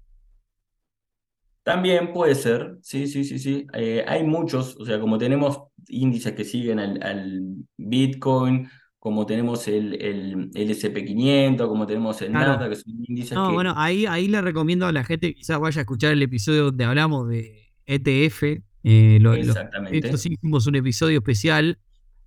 También 1.64 2.12
puede 2.12 2.34
ser, 2.36 2.78
sí, 2.82 3.06
sí, 3.08 3.24
sí, 3.24 3.38
sí. 3.40 3.66
Eh, 3.74 4.04
hay 4.06 4.22
muchos, 4.24 4.76
o 4.78 4.84
sea, 4.86 5.00
como 5.00 5.18
tenemos 5.18 5.60
índices 5.88 6.34
que 6.34 6.44
siguen 6.44 6.78
al 6.80 7.42
Bitcoin 7.78 8.68
como 8.98 9.26
tenemos 9.26 9.68
el, 9.68 10.00
el, 10.02 10.50
el 10.54 10.70
SP500, 10.70 11.68
como 11.68 11.86
tenemos 11.86 12.22
el 12.22 12.32
Claro. 12.32 12.52
Nasdaq, 12.52 12.70
que 12.70 12.76
son 12.76 12.92
índices 13.08 13.32
No, 13.36 13.48
que... 13.48 13.54
bueno, 13.54 13.74
ahí, 13.76 14.06
ahí 14.06 14.28
le 14.28 14.40
recomiendo 14.40 14.86
a 14.86 14.92
la 14.92 15.04
gente 15.04 15.28
que 15.28 15.34
quizás 15.36 15.58
vaya 15.60 15.80
a 15.80 15.82
escuchar 15.82 16.12
el 16.12 16.22
episodio 16.22 16.64
donde 16.66 16.84
hablamos 16.84 17.28
de 17.28 17.72
ETF. 17.86 18.62
eh, 18.82 19.18
lo- 19.20 19.36
lo- 19.36 19.36
Exactamente. 19.36 19.96
nosotros 20.00 20.26
hicimos 20.26 20.66
un 20.66 20.76
episodio 20.76 21.18
especial. 21.18 21.78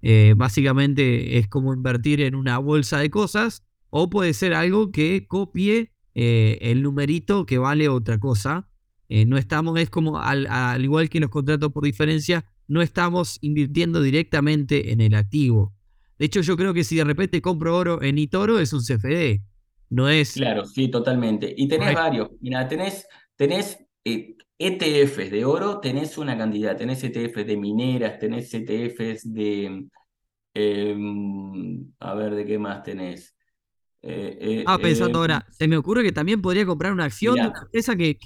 eh, 0.02 0.36
básicamente 0.38 1.38
es 1.40 1.48
como 1.48 1.74
invertir 1.74 2.22
en 2.22 2.36
una 2.36 2.60
bolsa 2.60 3.00
de 3.00 3.10
cosas. 3.10 3.64
O 3.90 4.10
puede 4.10 4.34
ser 4.34 4.54
algo 4.54 4.92
que 4.92 5.26
copie 5.28 5.92
eh, 6.14 6.58
el 6.62 6.84
numerito 6.84 7.46
que 7.48 7.58
vale 7.58 7.90
otra 7.90 8.20
cosa. 8.20 8.67
Eh, 9.10 9.26
no 9.26 9.38
estamos, 9.38 9.80
es 9.80 9.90
como 9.90 10.20
al, 10.20 10.48
al 10.48 10.84
igual 10.84 11.10
que 11.10 11.20
los 11.20 11.30
contratos 11.30 11.72
por 11.72 11.84
diferencia, 11.84 12.46
no 12.68 12.82
estamos 12.82 13.38
invirtiendo 13.42 14.02
directamente 14.02 14.92
en 14.92 15.02
el 15.02 15.14
activo. 15.16 15.74
De 16.20 16.26
hecho, 16.26 16.42
yo 16.42 16.58
creo 16.58 16.74
que 16.74 16.84
si 16.84 16.96
de 16.96 17.04
repente 17.04 17.42
compro 17.42 17.78
oro 17.78 18.02
en 18.02 18.18
Itoro 18.18 18.60
es 18.60 18.74
un 18.74 18.82
CFD. 18.82 19.42
No 19.90 20.10
es. 20.10 20.34
Claro, 20.34 20.66
sí, 20.66 20.90
totalmente. 20.90 21.54
Y 21.56 21.68
tenés 21.68 21.94
Correcto. 21.94 22.04
varios. 22.04 22.30
Mira, 22.42 22.68
tenés, 22.68 23.08
tenés 23.36 23.78
eh, 24.04 24.36
ETFs 24.58 25.32
de 25.32 25.46
oro, 25.46 25.80
tenés 25.80 26.18
una 26.18 26.38
cantidad. 26.38 26.76
Tenés 26.76 27.04
ETFs 27.04 27.46
de 27.46 27.58
mineras, 27.58 28.20
tenés 28.20 28.54
ETFs 28.54 29.34
de... 29.34 29.88
em, 30.54 31.92
a 32.00 32.16
ver, 32.16 32.36
¿de 32.36 32.46
qué 32.46 32.60
más 32.60 32.84
tenés? 32.84 33.34
Eh, 34.02 34.38
eh, 34.40 34.60
Estaba 34.60 34.78
pensando 34.78 35.20
ahora, 35.20 35.46
se 35.52 35.68
me 35.68 35.78
ocurre 35.78 36.04
que 36.04 36.12
también 36.12 36.42
podría 36.42 36.66
comprar 36.66 36.94
una 36.94 37.06
acción 37.06 37.36
de 37.36 37.42
una 37.42 37.60
empresa 37.64 37.96
que, 37.96 38.18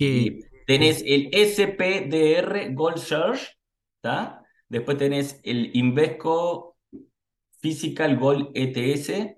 Tenés 0.71 1.03
el 1.05 1.29
SPDR 1.33 2.73
Gold 2.73 2.97
Search, 2.97 3.57
¿tá? 3.99 4.41
Después 4.69 4.97
tenés 4.97 5.41
el 5.43 5.75
Invesco 5.75 6.77
Physical 7.59 8.17
Gold 8.17 8.51
ETS, 8.53 9.35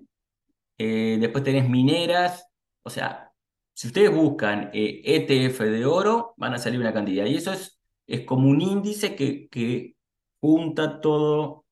eh, 0.78 1.16
después 1.20 1.42
tenés 1.42 1.68
mineras, 1.68 2.46
o 2.84 2.90
sea, 2.90 3.32
si 3.72 3.88
ustedes 3.88 4.14
buscan 4.14 4.70
eh, 4.72 5.02
ETF 5.04 5.60
de 5.62 5.84
oro, 5.84 6.34
van 6.36 6.54
a 6.54 6.58
salir 6.58 6.78
una 6.78 6.92
cantidad. 6.92 7.26
Y 7.26 7.34
eso 7.34 7.52
es, 7.52 7.80
es 8.06 8.24
como 8.24 8.48
un 8.48 8.60
índice 8.60 9.16
que, 9.16 9.48
que 9.48 9.96
junta 10.40 11.00
todo, 11.00 11.64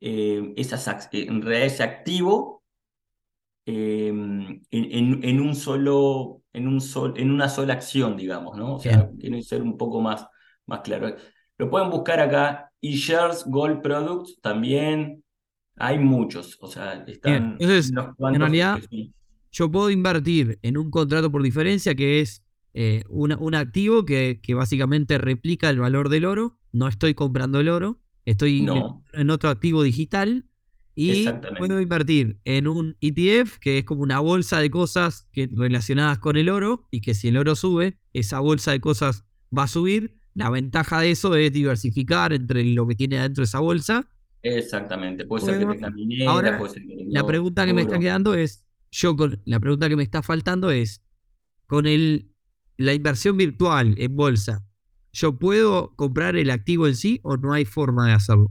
eh, 0.00 0.54
esas, 0.56 0.86
en 1.12 1.42
realidad 1.42 1.66
ese 1.66 1.82
activo 1.82 2.59
eh, 3.66 4.08
en, 4.08 4.62
en- 4.70 5.24
en 5.24 5.40
un 5.40 5.54
solo, 5.54 6.42
en, 6.52 6.68
un 6.68 6.80
sol, 6.80 7.14
en 7.16 7.30
una 7.30 7.48
sola 7.48 7.74
acción, 7.74 8.16
digamos, 8.16 8.56
¿no? 8.56 8.76
O 8.76 8.80
sea, 8.80 9.10
tiene 9.18 9.38
que 9.38 9.44
ser 9.44 9.62
un 9.62 9.76
poco 9.76 10.00
más, 10.00 10.26
más 10.66 10.80
claro. 10.80 11.14
Lo 11.58 11.70
pueden 11.70 11.90
buscar 11.90 12.20
acá, 12.20 12.72
eShares 12.80 13.44
Gold 13.46 13.82
Products 13.82 14.40
también. 14.40 15.24
Hay 15.76 15.98
muchos, 15.98 16.58
o 16.60 16.68
sea, 16.68 17.04
están 17.06 17.58
entonces, 17.58 17.90
unos 17.90 18.16
en 18.32 18.40
realidad, 18.40 18.80
sí. 18.90 19.14
yo 19.52 19.70
puedo 19.70 19.90
invertir 19.90 20.58
en 20.62 20.76
un 20.78 20.90
contrato 20.90 21.30
por 21.30 21.42
diferencia 21.42 21.94
que 21.94 22.20
es 22.20 22.42
eh, 22.74 23.02
una- 23.08 23.36
un 23.38 23.54
activo 23.56 24.04
que, 24.04 24.40
que 24.42 24.54
básicamente 24.54 25.18
replica 25.18 25.70
el 25.70 25.80
valor 25.80 26.08
del 26.08 26.24
oro. 26.24 26.58
No 26.72 26.88
estoy 26.88 27.14
comprando 27.14 27.60
el 27.60 27.68
oro, 27.68 28.00
estoy 28.24 28.62
No. 28.62 29.02
en 29.12 29.30
otro 29.30 29.50
activo 29.50 29.82
digital. 29.82 30.46
Y 31.00 31.26
puedo 31.58 31.80
invertir 31.80 32.40
en 32.44 32.68
un 32.68 32.96
ETF, 33.00 33.58
que 33.58 33.78
es 33.78 33.84
como 33.84 34.02
una 34.02 34.20
bolsa 34.20 34.60
de 34.60 34.70
cosas 34.70 35.28
que, 35.32 35.48
relacionadas 35.52 36.18
con 36.18 36.36
el 36.36 36.48
oro, 36.48 36.86
y 36.90 37.00
que 37.00 37.14
si 37.14 37.28
el 37.28 37.36
oro 37.36 37.54
sube, 37.54 37.98
esa 38.12 38.40
bolsa 38.40 38.72
de 38.72 38.80
cosas 38.80 39.24
va 39.56 39.64
a 39.64 39.68
subir. 39.68 40.16
La 40.34 40.48
ventaja 40.48 41.00
de 41.00 41.10
eso 41.10 41.34
es 41.34 41.52
diversificar 41.52 42.32
entre 42.32 42.64
lo 42.64 42.86
que 42.86 42.94
tiene 42.94 43.18
adentro 43.18 43.42
de 43.42 43.46
esa 43.46 43.58
bolsa 43.58 44.08
Exactamente. 44.42 45.26
Puede 45.26 45.44
ser 45.44 45.58
que 45.58 45.66
tenga 45.66 45.90
minera, 45.90 46.30
ahora, 46.30 46.58
puede 46.58 46.74
ser 46.74 46.82
que 46.82 46.96
tenga 46.96 47.10
La 47.12 47.26
pregunta 47.26 47.66
que 47.66 47.74
me 47.74 47.82
está 47.82 47.98
quedando 47.98 48.34
es, 48.34 48.64
yo 48.90 49.16
con 49.16 49.40
la 49.44 49.60
pregunta 49.60 49.88
que 49.88 49.96
me 49.96 50.02
está 50.02 50.22
faltando 50.22 50.70
es, 50.70 51.02
con 51.66 51.86
el 51.86 52.30
la 52.76 52.94
inversión 52.94 53.36
virtual 53.36 53.94
en 53.98 54.16
bolsa, 54.16 54.64
¿yo 55.12 55.38
puedo 55.38 55.94
comprar 55.96 56.36
el 56.36 56.48
activo 56.48 56.86
en 56.86 56.96
sí 56.96 57.20
o 57.22 57.36
no 57.36 57.52
hay 57.52 57.66
forma 57.66 58.06
de 58.06 58.14
hacerlo? 58.14 58.50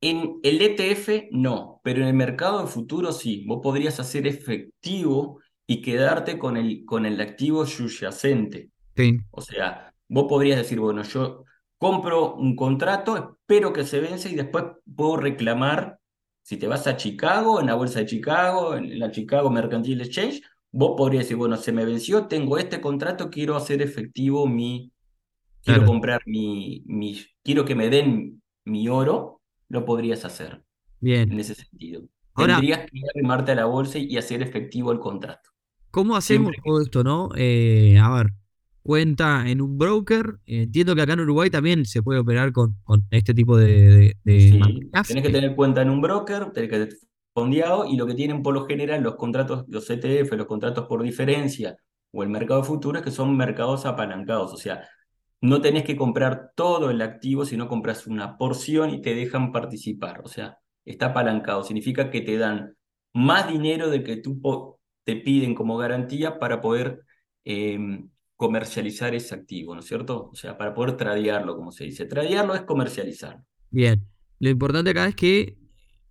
En 0.00 0.40
el 0.42 0.62
ETF 0.62 1.28
no, 1.30 1.80
pero 1.84 2.02
en 2.02 2.08
el 2.08 2.14
mercado 2.14 2.62
de 2.62 2.66
futuro 2.66 3.12
sí. 3.12 3.44
Vos 3.46 3.60
podrías 3.62 4.00
hacer 4.00 4.26
efectivo 4.26 5.40
y 5.66 5.82
quedarte 5.82 6.38
con 6.38 6.56
el, 6.56 6.84
con 6.84 7.06
el 7.06 7.20
activo 7.20 7.66
subyacente. 7.66 8.70
Sí, 8.96 9.18
O 9.30 9.40
sea, 9.40 9.92
vos 10.08 10.26
podrías 10.28 10.58
decir, 10.58 10.80
bueno, 10.80 11.02
yo 11.02 11.44
compro 11.78 12.34
un 12.34 12.56
contrato, 12.56 13.16
espero 13.16 13.72
que 13.72 13.84
se 13.84 14.00
vence 14.00 14.30
y 14.30 14.34
después 14.34 14.64
puedo 14.94 15.16
reclamar. 15.16 15.98
Si 16.42 16.56
te 16.56 16.66
vas 16.66 16.86
a 16.86 16.96
Chicago, 16.96 17.60
en 17.60 17.66
la 17.66 17.74
bolsa 17.74 18.00
de 18.00 18.06
Chicago, 18.06 18.74
en 18.74 18.98
la 18.98 19.10
Chicago 19.10 19.50
Mercantile 19.50 20.04
Exchange, 20.04 20.42
vos 20.72 20.94
podrías 20.96 21.24
decir, 21.24 21.36
bueno, 21.36 21.56
se 21.56 21.72
me 21.72 21.84
venció, 21.84 22.26
tengo 22.26 22.58
este 22.58 22.80
contrato, 22.80 23.30
quiero 23.30 23.56
hacer 23.56 23.82
efectivo 23.82 24.46
mi, 24.46 24.92
quiero 25.62 25.84
comprar 25.86 26.22
mi, 26.26 26.82
mi, 26.86 27.20
quiero 27.42 27.64
que 27.64 27.74
me 27.74 27.88
den 27.88 28.42
mi 28.64 28.88
oro, 28.88 29.39
lo 29.70 29.84
podrías 29.86 30.24
hacer 30.26 30.62
bien. 31.00 31.32
en 31.32 31.40
ese 31.40 31.54
sentido. 31.54 32.02
Ahora- 32.34 32.56
Tendrías 32.56 32.80
que 32.80 33.00
arrimarte 33.14 33.52
a 33.52 33.54
la 33.54 33.64
bolsa 33.64 33.98
y 33.98 34.16
hacer 34.18 34.42
efectivo 34.42 34.92
el 34.92 34.98
contrato. 35.00 35.50
¿Cómo 35.90 36.14
hacemos 36.16 36.50
Siempre. 36.52 36.62
todo 36.64 36.82
esto, 36.82 37.02
no? 37.02 37.30
Eh, 37.36 37.98
a 37.98 38.14
ver, 38.14 38.32
cuenta 38.82 39.48
en 39.48 39.60
un 39.60 39.78
broker. 39.78 40.38
entiendo 40.46 40.94
que 40.94 41.02
acá 41.02 41.14
en 41.14 41.20
Uruguay 41.20 41.50
también 41.50 41.84
se 41.86 42.02
puede 42.02 42.20
operar 42.20 42.52
con, 42.52 42.76
con 42.84 43.04
este 43.10 43.34
tipo 43.34 43.56
de, 43.56 43.66
de, 43.66 44.16
de 44.24 44.40
Sí, 44.40 44.60
tenés 45.08 45.22
que 45.24 45.30
tener 45.32 45.54
cuenta 45.56 45.82
en 45.82 45.90
un 45.90 46.00
broker, 46.00 46.50
tenés 46.52 46.70
que 46.70 46.82
estar 46.82 46.96
fondeado 47.34 47.86
y 47.86 47.96
lo 47.96 48.06
que 48.06 48.14
tienen 48.14 48.42
por 48.42 48.54
lo 48.54 48.66
general 48.66 49.02
los 49.02 49.16
contratos, 49.16 49.64
los 49.68 49.88
ETF, 49.90 50.32
los 50.36 50.46
contratos 50.46 50.86
por 50.86 51.02
diferencia 51.02 51.76
o 52.12 52.22
el 52.24 52.28
mercado 52.28 52.60
de 52.62 52.66
futuros, 52.66 53.02
que 53.02 53.10
son 53.12 53.36
mercados 53.36 53.86
apalancados. 53.86 54.52
O 54.52 54.56
sea, 54.56 54.82
no 55.40 55.60
tenés 55.60 55.84
que 55.84 55.96
comprar 55.96 56.52
todo 56.54 56.90
el 56.90 57.00
activo, 57.02 57.44
sino 57.44 57.68
compras 57.68 58.06
una 58.06 58.36
porción 58.36 58.90
y 58.90 59.00
te 59.00 59.14
dejan 59.14 59.52
participar. 59.52 60.20
O 60.24 60.28
sea, 60.28 60.58
está 60.84 61.06
apalancado. 61.06 61.62
Significa 61.62 62.10
que 62.10 62.20
te 62.20 62.36
dan 62.36 62.76
más 63.14 63.48
dinero 63.50 63.90
del 63.90 64.04
que 64.04 64.16
tú 64.16 64.40
te 65.04 65.16
piden 65.16 65.54
como 65.54 65.78
garantía 65.78 66.38
para 66.38 66.60
poder 66.60 67.02
eh, 67.44 67.78
comercializar 68.36 69.14
ese 69.14 69.34
activo, 69.34 69.74
¿no 69.74 69.80
es 69.80 69.86
cierto? 69.86 70.30
O 70.32 70.34
sea, 70.34 70.56
para 70.56 70.74
poder 70.74 70.96
tradearlo, 70.96 71.56
como 71.56 71.72
se 71.72 71.84
dice. 71.84 72.06
Tradearlo 72.06 72.54
es 72.54 72.62
comercializarlo. 72.62 73.44
Bien. 73.70 74.06
Lo 74.38 74.48
importante 74.48 74.90
acá 74.90 75.06
es 75.06 75.14
que 75.14 75.58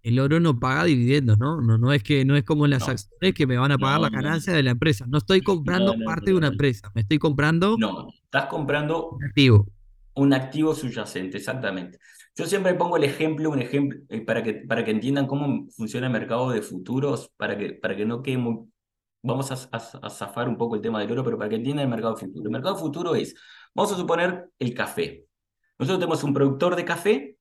el 0.04 0.20
oro 0.20 0.40
no 0.40 0.60
paga 0.60 0.84
dividendos, 0.86 1.38
¿no? 1.40 1.62
No, 1.62 1.78
no 1.78 1.92
es 1.94 2.04
que 2.04 2.24
no 2.26 2.36
es 2.36 2.44
como 2.44 2.66
en 2.66 2.72
las 2.72 2.88
No. 2.88 2.94
acciones 2.94 3.34
que 3.34 3.46
me 3.48 3.58
van 3.58 3.72
a 3.72 3.78
pagar 3.78 3.98
No, 3.98 4.04
la 4.04 4.10
no. 4.10 4.16
ganancia 4.22 4.54
de 4.54 4.64
la 4.64 4.72
empresa. 4.72 5.06
No 5.08 5.18
estoy 5.18 5.42
comprando 5.42 5.96
parte 6.06 6.32
de 6.32 6.38
una 6.38 6.48
empresa, 6.48 6.92
me 6.96 7.02
estoy 7.02 7.20
comprando 7.20 7.78
No, 7.78 8.08
estás 8.24 8.46
comprando 8.48 9.10
un 9.12 9.24
activo. 9.26 9.68
un 10.16 10.34
activo 10.34 10.74
subyacente, 10.76 11.38
exactamente. 11.38 12.00
Yo 12.36 12.46
siempre 12.46 12.74
pongo 12.76 12.96
el 12.98 13.04
ejemplo, 13.04 13.50
un 13.50 13.62
ejemplo, 13.62 14.00
eh, 14.10 14.22
para 14.22 14.42
que, 14.44 14.54
para 14.54 14.86
que 14.86 14.92
entiendan 14.92 15.28
cómo 15.28 15.68
funciona 15.76 16.08
el 16.08 16.14
mercado 16.14 16.52
de 16.52 16.62
futuros, 16.62 17.32
para 17.38 17.58
que, 17.58 17.74
para 17.74 17.96
que 17.96 18.06
no 18.06 18.22
quede 18.22 18.38
muy... 18.38 18.66
Vamos 19.22 19.52
a, 19.52 19.56
a- 19.76 20.00
a 20.08 20.10
zafar 20.10 20.48
un 20.48 20.56
poco 20.58 20.76
el 20.76 20.82
tema 20.82 21.02
del 21.02 21.12
oro, 21.12 21.24
pero 21.26 21.38
para 21.38 21.50
que 21.50 21.58
entiendan 21.58 21.84
el 21.84 21.90
mercado 21.90 22.16
futuro. 22.16 22.46
El 22.46 22.52
mercado 22.52 22.78
futuro 22.78 23.16
es, 23.16 23.36
vamos 23.76 23.92
a 23.92 23.98
suponer, 23.98 24.50
el 24.58 24.74
café. 24.74 25.26
Nosotros 25.78 26.00
tenemos 26.00 26.24
un 26.24 26.34
productor 26.34 26.76
de 26.78 26.86
café 26.86 27.36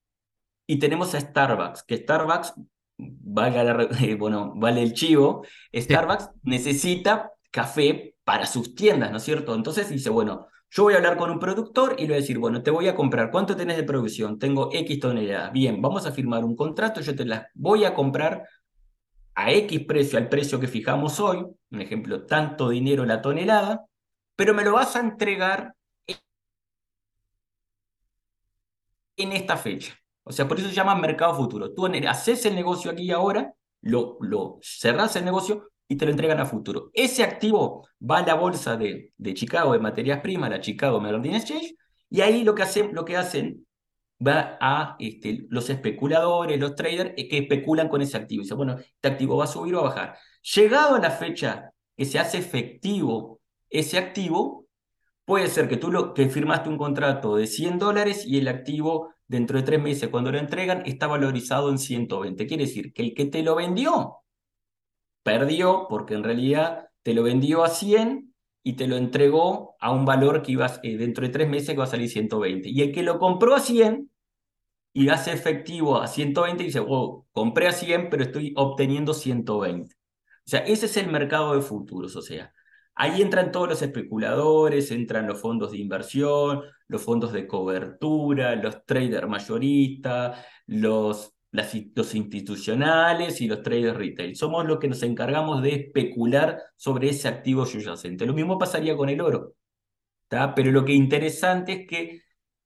y 0.68 0.78
tenemos 0.78 1.14
a 1.14 1.20
Starbucks, 1.20 1.82
que 1.84 1.96
Starbucks, 1.96 2.52
valga 2.98 3.64
la 3.64 3.82
eh, 4.02 4.14
bueno, 4.14 4.52
vale 4.54 4.82
el 4.82 4.92
chivo, 4.92 5.44
Starbucks 5.74 6.30
necesita 6.42 7.32
café 7.50 8.14
para 8.22 8.46
sus 8.46 8.74
tiendas, 8.74 9.10
¿no 9.10 9.16
es 9.16 9.22
cierto? 9.22 9.54
Entonces 9.54 9.88
dice, 9.88 10.10
bueno, 10.10 10.46
yo 10.70 10.82
voy 10.82 10.92
a 10.92 10.98
hablar 10.98 11.16
con 11.16 11.30
un 11.30 11.38
productor 11.38 11.94
y 11.96 12.02
le 12.02 12.08
voy 12.08 12.14
a 12.16 12.20
decir, 12.20 12.38
bueno, 12.38 12.62
te 12.62 12.70
voy 12.70 12.86
a 12.86 12.94
comprar, 12.94 13.30
¿cuánto 13.30 13.56
tenés 13.56 13.78
de 13.78 13.84
producción? 13.84 14.38
Tengo 14.38 14.68
X 14.70 15.00
toneladas. 15.00 15.52
Bien, 15.52 15.80
vamos 15.80 16.04
a 16.04 16.12
firmar 16.12 16.44
un 16.44 16.54
contrato, 16.54 17.00
yo 17.00 17.16
te 17.16 17.24
las 17.24 17.46
voy 17.54 17.84
a 17.84 17.94
comprar 17.94 18.46
a 19.34 19.50
X 19.52 19.86
precio, 19.86 20.18
al 20.18 20.28
precio 20.28 20.60
que 20.60 20.68
fijamos 20.68 21.18
hoy, 21.18 21.46
un 21.70 21.80
ejemplo, 21.80 22.26
tanto 22.26 22.68
dinero 22.68 23.06
la 23.06 23.22
tonelada, 23.22 23.86
pero 24.36 24.52
me 24.52 24.64
lo 24.64 24.74
vas 24.74 24.96
a 24.96 25.00
entregar 25.00 25.74
en 29.16 29.32
esta 29.32 29.56
fecha. 29.56 29.97
O 30.28 30.32
sea, 30.32 30.46
por 30.46 30.58
eso 30.58 30.68
se 30.68 30.74
llama 30.74 30.94
mercado 30.94 31.34
futuro. 31.34 31.72
Tú 31.72 31.86
haces 31.86 32.44
el 32.46 32.54
negocio 32.54 32.90
aquí 32.90 33.04
y 33.04 33.10
ahora, 33.10 33.54
lo, 33.80 34.18
lo 34.20 34.58
cerrás 34.62 35.16
el 35.16 35.24
negocio 35.24 35.70
y 35.88 35.96
te 35.96 36.04
lo 36.04 36.10
entregan 36.10 36.40
a 36.40 36.46
futuro. 36.46 36.90
Ese 36.92 37.24
activo 37.24 37.88
va 37.98 38.18
a 38.18 38.26
la 38.26 38.34
bolsa 38.34 38.76
de, 38.76 39.12
de 39.16 39.34
Chicago 39.34 39.72
de 39.72 39.78
materias 39.78 40.20
primas, 40.20 40.50
la 40.50 40.60
Chicago 40.60 41.00
Mercantile 41.00 41.36
Exchange, 41.36 41.74
y 42.10 42.20
ahí 42.20 42.44
lo 42.44 42.54
que 42.54 42.62
hacen, 42.62 42.94
lo 42.94 43.04
que 43.04 43.16
hacen 43.16 43.66
va 44.24 44.58
a 44.60 44.96
este, 44.98 45.46
los 45.48 45.70
especuladores, 45.70 46.58
los 46.58 46.74
traders 46.74 47.12
eh, 47.16 47.28
que 47.28 47.38
especulan 47.38 47.88
con 47.88 48.02
ese 48.02 48.16
activo. 48.16 48.42
Dicen, 48.42 48.56
bueno, 48.56 48.76
este 48.78 49.08
activo 49.08 49.36
va 49.36 49.44
a 49.44 49.46
subir 49.48 49.74
o 49.74 49.80
a 49.80 49.84
bajar. 49.84 50.18
Llegado 50.54 50.96
a 50.96 51.00
la 51.00 51.10
fecha 51.10 51.72
que 51.96 52.04
se 52.04 52.18
hace 52.18 52.38
efectivo 52.38 53.40
ese 53.70 53.98
activo, 53.98 54.66
puede 55.24 55.48
ser 55.48 55.68
que 55.68 55.76
tú 55.76 55.90
lo, 55.90 56.14
que 56.14 56.28
firmaste 56.28 56.68
un 56.68 56.78
contrato 56.78 57.36
de 57.36 57.46
100 57.46 57.78
dólares 57.78 58.24
y 58.26 58.38
el 58.38 58.48
activo 58.48 59.14
dentro 59.28 59.58
de 59.58 59.64
tres 59.64 59.80
meses, 59.80 60.08
cuando 60.08 60.32
lo 60.32 60.38
entregan, 60.38 60.82
está 60.86 61.06
valorizado 61.06 61.70
en 61.70 61.78
120. 61.78 62.46
Quiere 62.46 62.64
decir 62.64 62.92
que 62.92 63.02
el 63.02 63.14
que 63.14 63.26
te 63.26 63.42
lo 63.42 63.54
vendió 63.56 64.16
perdió 65.22 65.86
porque 65.88 66.14
en 66.14 66.24
realidad 66.24 66.88
te 67.02 67.14
lo 67.14 67.22
vendió 67.22 67.62
a 67.62 67.68
100 67.68 68.34
y 68.62 68.74
te 68.74 68.86
lo 68.86 68.96
entregó 68.96 69.76
a 69.80 69.92
un 69.92 70.04
valor 70.04 70.42
que 70.42 70.52
ibas 70.52 70.80
eh, 70.82 70.96
dentro 70.96 71.26
de 71.26 71.32
tres 71.32 71.48
meses 71.48 71.70
que 71.70 71.76
va 71.76 71.84
a 71.84 71.86
salir 71.86 72.08
120. 72.08 72.68
Y 72.68 72.82
el 72.82 72.92
que 72.92 73.02
lo 73.02 73.18
compró 73.18 73.54
a 73.54 73.60
100 73.60 74.10
y 74.92 75.08
hace 75.10 75.32
efectivo 75.32 76.00
a 76.00 76.06
120 76.06 76.64
dice, 76.64 76.82
oh, 76.86 77.26
compré 77.32 77.68
a 77.68 77.72
100 77.72 78.10
pero 78.10 78.24
estoy 78.24 78.52
obteniendo 78.56 79.14
120. 79.14 79.94
O 79.94 80.50
sea, 80.50 80.60
ese 80.60 80.86
es 80.86 80.96
el 80.96 81.08
mercado 81.08 81.54
de 81.54 81.60
futuros, 81.60 82.16
o 82.16 82.22
sea, 82.22 82.52
Ahí 83.00 83.22
entran 83.22 83.52
todos 83.52 83.68
los 83.68 83.80
especuladores, 83.80 84.90
entran 84.90 85.28
los 85.28 85.40
fondos 85.40 85.70
de 85.70 85.78
inversión, 85.78 86.62
los 86.88 87.00
fondos 87.00 87.32
de 87.32 87.46
cobertura, 87.46 88.56
los 88.56 88.84
traders 88.84 89.28
mayoristas, 89.28 90.44
los, 90.66 91.32
los 91.52 92.14
institucionales 92.16 93.40
y 93.40 93.46
los 93.46 93.62
traders 93.62 93.96
retail. 93.96 94.34
Somos 94.34 94.66
los 94.66 94.78
que 94.80 94.88
nos 94.88 95.02
encargamos 95.04 95.62
de 95.62 95.74
especular 95.76 96.60
sobre 96.76 97.10
ese 97.10 97.28
activo 97.28 97.66
subyacente. 97.66 98.26
Lo 98.26 98.34
mismo 98.34 98.58
pasaría 98.58 98.96
con 98.96 99.08
el 99.08 99.20
oro. 99.20 99.54
Pero 100.28 100.72
lo 100.72 100.84
que 100.84 100.92
es 100.92 100.98
interesante 100.98 101.72
es 101.72 101.86
que 101.86 102.22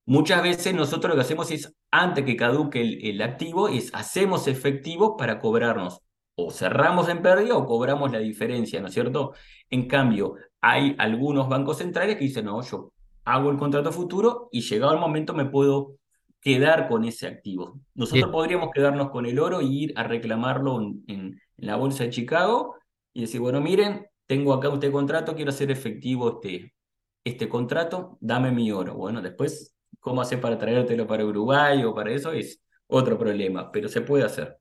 muchas 0.07 0.43
veces 0.43 0.75
nosotros 0.75 1.11
lo 1.11 1.17
que 1.17 1.23
hacemos 1.27 1.51
es, 1.51 1.75
antes 1.91 2.25
que 2.25 2.37
caduque 2.37 2.81
el, 2.81 3.21
activo, 3.21 3.69
es 3.69 3.91
hacemos 3.95 4.49
efectivo 4.49 5.17
para 5.19 5.39
cobrarnos 5.39 6.01
o 6.35 6.51
cerramos 6.51 7.09
en 7.09 7.23
pérdida 7.23 7.57
o 7.57 7.67
cobramos 7.67 8.11
la 8.11 8.19
diferencia, 8.19 8.81
¿no 8.81 8.89
es 8.89 8.95
cierto? 8.95 9.35
En 9.71 9.87
cambio, 9.87 10.37
hay 10.61 10.95
algunos 10.99 11.49
bancos 11.49 11.79
centrales 11.79 12.17
que 12.17 12.25
dicen, 12.25 12.47
no, 12.47 12.63
yo 12.63 12.93
hago 13.25 13.51
el 13.51 13.59
contrato 13.59 13.93
futuro 13.93 14.49
y 14.51 14.63
llegado 14.63 14.93
el 14.93 15.01
momento 15.01 15.35
me 15.35 15.45
puedo 15.45 15.97
quedar 16.41 16.89
con 16.89 17.05
ese 17.05 17.27
activo. 17.27 17.81
Nosotros 17.95 18.31
podríamos 18.31 18.71
quedarnos 18.75 19.11
con 19.11 19.27
el 19.27 19.39
oro 19.39 19.61
y 19.61 19.85
ir 19.85 19.93
a 19.97 20.03
reclamarlo 20.03 20.81
en, 21.07 21.41
la 21.57 21.77
bolsa 21.77 22.03
de 22.03 22.11
Chicago 22.11 22.75
y 23.13 23.21
decir, 23.21 23.41
bueno, 23.41 23.61
miren, 23.61 24.07
tengo 24.27 24.53
acá 24.53 24.69
este 24.73 24.91
contrato, 24.91 25.37
quiero 25.37 25.51
hacer 25.51 25.71
efectivo 25.71 26.41
este, 26.43 26.75
este 27.23 27.49
contrato, 27.49 28.19
dame 28.21 28.51
mi 28.51 28.73
oro. 28.73 28.95
Bueno, 28.95 29.23
después, 29.23 29.73
¿cómo 30.01 30.21
hacer 30.21 30.41
para 30.41 30.59
traértelo 30.59 31.07
para 31.07 31.25
Uruguay 31.25 31.85
o 31.85 31.95
para 31.95 32.11
eso? 32.11 32.33
Es 32.33 32.61
otro 32.89 33.17
problema, 33.17 33.71
pero 33.71 33.89
se 33.89 34.01
puede 34.01 34.25
hacer. 34.25 34.59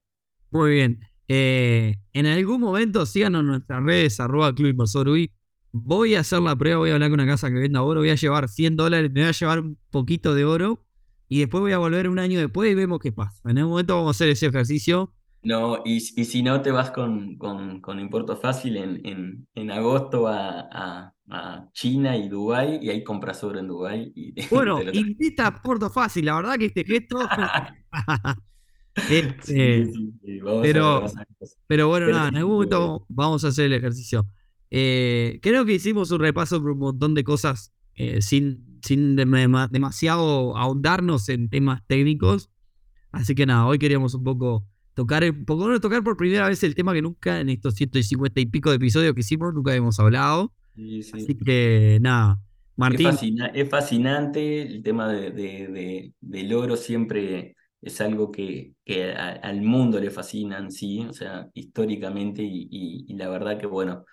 Muy 0.52 0.72
bien. 0.72 1.11
Eh, 1.34 1.96
en 2.12 2.26
algún 2.26 2.60
momento 2.60 3.06
síganos 3.06 3.40
en 3.40 3.48
nuestras 3.48 3.82
redes, 3.82 4.20
arroba 4.20 4.54
Club 4.54 4.72
Inversor 4.72 5.08
Voy 5.72 6.16
a 6.16 6.20
hacer 6.20 6.42
la 6.42 6.58
prueba, 6.58 6.80
voy 6.80 6.90
a 6.90 6.96
hablar 6.96 7.10
con 7.10 7.22
una 7.22 7.32
casa 7.32 7.48
que 7.48 7.54
venda 7.54 7.82
oro, 7.84 8.02
voy 8.02 8.10
a 8.10 8.16
llevar 8.16 8.50
100 8.50 8.76
dólares, 8.76 9.10
me 9.14 9.22
voy 9.22 9.30
a 9.30 9.32
llevar 9.32 9.62
un 9.62 9.78
poquito 9.92 10.36
de 10.36 10.44
oro 10.44 10.84
y 11.30 11.40
después 11.40 11.62
voy 11.62 11.72
a 11.72 11.78
volver 11.78 12.10
un 12.10 12.20
año 12.20 12.38
después 12.38 12.70
y 12.70 12.76
vemos 12.76 13.00
qué 13.00 13.14
pasa. 13.14 13.50
En 13.50 13.60
algún 13.60 13.72
momento 13.72 13.96
vamos 13.96 14.10
a 14.10 14.12
hacer 14.18 14.28
ese 14.28 14.48
ejercicio. 14.48 15.14
No, 15.42 15.82
y, 15.86 16.00
y 16.00 16.26
si 16.26 16.44
no, 16.44 16.62
te 16.62 16.70
vas 16.70 16.92
con, 16.92 17.38
con, 17.38 17.80
con 17.80 18.02
Importo 18.02 18.36
Fácil 18.36 18.76
en, 18.76 19.00
en, 19.06 19.48
en 19.56 19.72
agosto 19.72 20.28
a, 20.28 20.68
a, 20.70 21.14
China 21.72 22.18
y 22.18 22.28
Dubái 22.28 22.80
y 22.82 22.90
ahí 22.90 23.06
compras 23.06 23.42
oro 23.46 23.58
en 23.58 23.70
Dubái. 23.70 24.12
Y, 24.14 24.34
bueno, 24.54 24.82
invita 24.92 25.48
a 25.48 25.62
Porto 25.62 25.90
Fácil, 25.90 26.26
la 26.26 26.36
verdad 26.36 26.58
que 26.58 26.66
este 26.66 26.84
gesto... 26.84 27.20
Este, 29.10 29.90
pero, 30.62 31.06
pero 31.68 31.88
bueno, 31.88 32.08
nada, 32.08 32.30
en 32.30 32.38
algún 32.38 32.54
momento 32.54 33.06
vamos 33.10 33.44
a 33.46 33.50
hacer 33.50 33.66
el 33.66 33.74
ejercicio. 33.74 34.28
Eh, 34.70 35.40
creo 35.42 35.66
que 35.66 35.74
hicimos 35.74 36.12
un 36.12 36.20
repaso 36.20 36.62
por 36.62 36.72
un 36.72 36.80
montón 36.80 37.14
de 37.14 37.24
cosas 37.24 37.74
eh, 37.96 38.22
sin, 38.22 38.80
sin 38.82 39.16
demasiado 39.16 40.58
ahondarnos 40.58 41.28
en 41.30 41.50
temas 41.50 41.82
técnicos. 41.88 42.50
Así 43.12 43.36
que 43.36 43.46
nada, 43.46 43.66
hoy 43.66 43.80
queríamos 43.80 44.14
un 44.14 44.24
poco 44.24 44.66
tocar, 44.94 45.24
un 45.24 45.46
poco, 45.46 45.80
tocar 45.80 46.04
por 46.04 46.16
primera 46.16 46.48
vez 46.48 46.64
el 46.64 46.76
tema 46.76 46.94
que 46.94 47.02
nunca 47.02 47.40
en 47.40 47.50
estos 47.50 47.76
150 47.76 48.40
y 48.40 48.46
pico 48.46 48.70
de 48.70 48.78
episodios 48.78 49.14
que 49.14 49.22
hicimos 49.22 49.54
nunca 49.54 49.72
habíamos 49.72 50.00
hablado. 50.00 50.54
Así 51.14 51.36
que 51.36 52.00
nada, 52.02 52.42
Martín. 52.78 53.10
Es, 53.54 53.70
fascinante 53.70 54.62
el 54.62 54.82
tema 54.84 55.12
de, 55.12 55.32
de, 55.32 56.14
del 56.22 56.54
oro 56.54 56.78
siempre 56.78 57.56
es 57.82 58.00
algo 58.00 58.32
que, 58.32 58.76
que 58.86 59.12
al 59.14 59.62
mundo 59.62 60.00
le 60.00 60.12
fascina 60.12 60.70
sí, 60.70 61.06
o 61.10 61.14
sea, 61.14 61.50
históricamente, 61.54 62.44
y, 62.44 63.14
la 63.16 63.28
verdad 63.30 63.58
que, 63.58 63.66
bueno, 63.66 64.06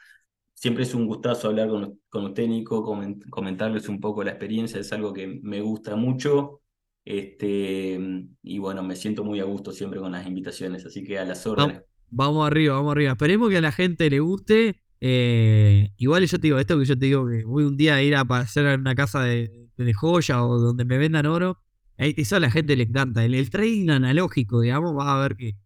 siempre 0.55 0.85
es 0.85 0.95
un 0.95 1.07
gustazo 1.07 1.49
hablar 1.49 1.69
con, 1.69 2.01
con 2.09 2.25
usted, 2.25 2.47
Nico, 2.49 2.83
comentarles 3.31 3.89
un 3.89 4.01
poco 4.01 4.25
la 4.25 4.31
experiencia, 4.31 4.81
es 4.81 4.93
algo 4.93 5.13
que 5.13 5.27
me 5.43 5.61
gusta 5.61 5.97
mucho, 5.97 6.63
este, 7.05 7.99
y 8.43 8.59
bueno, 8.59 8.83
me 8.83 8.97
siento 8.97 9.23
muy 9.23 9.41
a 9.41 9.45
gusto 9.45 9.73
siempre 9.73 10.01
con 10.01 10.13
las 10.13 10.27
invitaciones, 10.27 10.87
así 10.87 11.05
que 11.05 11.19
a 11.19 11.25
las 11.25 11.47
órdenes. 11.47 11.83
Vamos 12.11 12.47
arriba, 12.47 12.75
vamos 12.75 12.93
arriba. 12.93 13.13
Esperemos 13.13 13.51
que 13.51 13.59
a 13.59 13.61
la 13.61 13.73
gente 13.73 14.09
le 14.09 14.21
guste. 14.21 14.81
Eh, 15.01 15.91
igual 15.99 16.25
yo 16.25 16.39
te 16.39 16.47
digo, 16.47 16.59
esto 16.59 16.79
que 16.79 16.87
yo 16.87 16.99
te 16.99 17.05
digo, 17.05 17.29
que 17.29 17.45
voy 17.45 17.65
un 17.65 17.77
día 17.77 17.97
a 17.97 18.03
ir 18.03 18.17
a 18.17 18.25
pasar 18.25 18.79
una 18.79 18.95
casa 18.95 19.23
de, 19.23 19.69
de 19.77 19.93
joya 19.93 20.43
o 20.43 20.59
donde 20.59 20.87
me 20.87 20.97
vendan 20.97 21.27
oro 21.27 21.59
eso 21.99 22.37
a 22.37 22.41
la 22.41 22.51
gente 22.51 22.77
le 22.77 22.85
encanta. 22.85 23.25
El, 23.25 23.35
el 23.35 23.51
trading 23.51 23.91
analógico, 23.91 24.61
digamos, 24.61 24.97
va 24.97 25.17
a 25.17 25.21
ver 25.21 25.37
que 25.37 25.57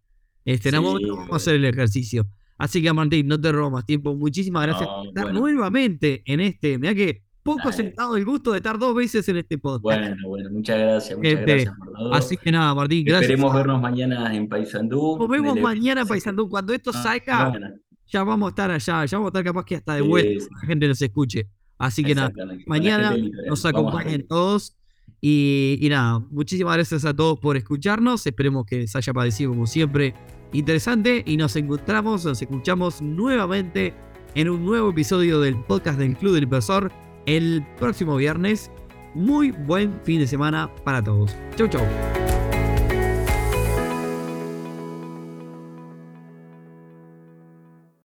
este, 0.45 0.71
en 0.71 0.83
vamos 0.83 1.31
a 1.31 1.37
hacer 1.37 1.55
el 1.57 1.64
ejercicio. 1.64 2.27
Así 2.59 2.83
que, 2.83 2.92
Martín, 2.92 3.27
no 3.29 3.40
te 3.40 3.53
robo 3.53 3.71
más 3.71 3.87
tiempo. 3.87 4.14
Muchísimas 4.14 4.66
gracias 4.66 4.88
por 4.88 5.07
estar 5.07 5.33
nuevamente 5.33 6.23
en 6.27 6.40
este. 6.40 6.79
Mira 6.79 6.95
que 6.95 7.23
poco 7.42 7.73
sentado 7.73 8.16
el 8.16 8.25
gusto 8.25 8.53
de 8.53 8.59
estar 8.59 8.79
dos 8.79 8.95
veces 8.95 9.29
en 9.29 9.38
este 9.38 9.59
podcast. 9.59 9.83
Bueno, 9.83 10.16
bueno, 10.29 10.51
muchas 10.51 10.79
gracias. 10.79 11.18
Muchas 11.18 11.33
este, 11.33 11.45
gracias 11.45 11.75
por 11.77 12.14
Así 12.14 12.37
que 12.37 12.53
nada, 12.53 12.75
Martín, 12.75 13.05
gracias. 13.05 13.31
Esperemos 13.31 13.55
vernos 13.55 13.81
mañana 13.81 14.35
en 14.35 14.49
Paysandú. 14.49 15.16
Nos 15.18 15.29
vemos 15.29 15.61
mañana 15.61 16.03
en 16.03 16.09
Paysandú. 16.09 16.49
Cuando 16.49 16.73
esto 16.73 16.92
ah, 16.95 17.03
salga, 17.03 17.53
ya 18.07 18.23
vamos 18.23 18.47
a 18.47 18.51
estar 18.51 18.71
allá. 18.71 19.05
Ya 19.05 19.18
vamos 19.18 19.29
a 19.29 19.31
estar 19.31 19.45
capaz 19.45 19.64
que 19.64 19.77
hasta 19.77 19.95
de 19.95 20.03
vuelta 20.03 20.45
la 20.61 20.66
gente 20.66 20.88
nos 20.88 21.03
escuche. 21.03 21.49
Así 21.79 22.05
que 22.05 22.14
nada, 22.14 22.33
mañana 22.66 23.16
nos 23.49 23.64
acompañen 23.66 24.27
todos. 24.27 24.77
Y, 25.24 25.87
nada, 25.88 26.18
muchísimas 26.30 26.74
gracias 26.74 27.04
a 27.04 27.14
todos 27.14 27.38
por 27.38 27.56
escucharnos. 27.56 28.26
Esperemos 28.26 28.66
que 28.66 28.78
les 28.78 28.96
haya 28.96 29.14
parecido 29.14 29.50
como 29.52 29.68
siempre 29.68 30.14
interesante. 30.52 31.22
Y 31.24 31.37
nos 31.37 31.54
encontramos, 31.54 32.24
nos 32.24 32.42
escuchamos 32.42 33.00
nuevamente 33.00 33.94
en 34.35 34.50
un 34.50 34.64
nuevo 34.64 34.90
episodio 34.90 35.40
del 35.40 35.56
podcast 35.56 35.98
del 35.98 36.16
Club 36.16 36.35
del 36.35 36.44
Inversor 36.44 36.90
el 37.26 37.64
próximo 37.78 38.16
viernes. 38.16 38.72
Muy 39.14 39.52
buen 39.52 40.00
fin 40.02 40.18
de 40.18 40.26
semana 40.26 40.68
para 40.85 41.02
todos. 41.02 41.37
Chau, 41.56 41.68
chau. 41.68 42.32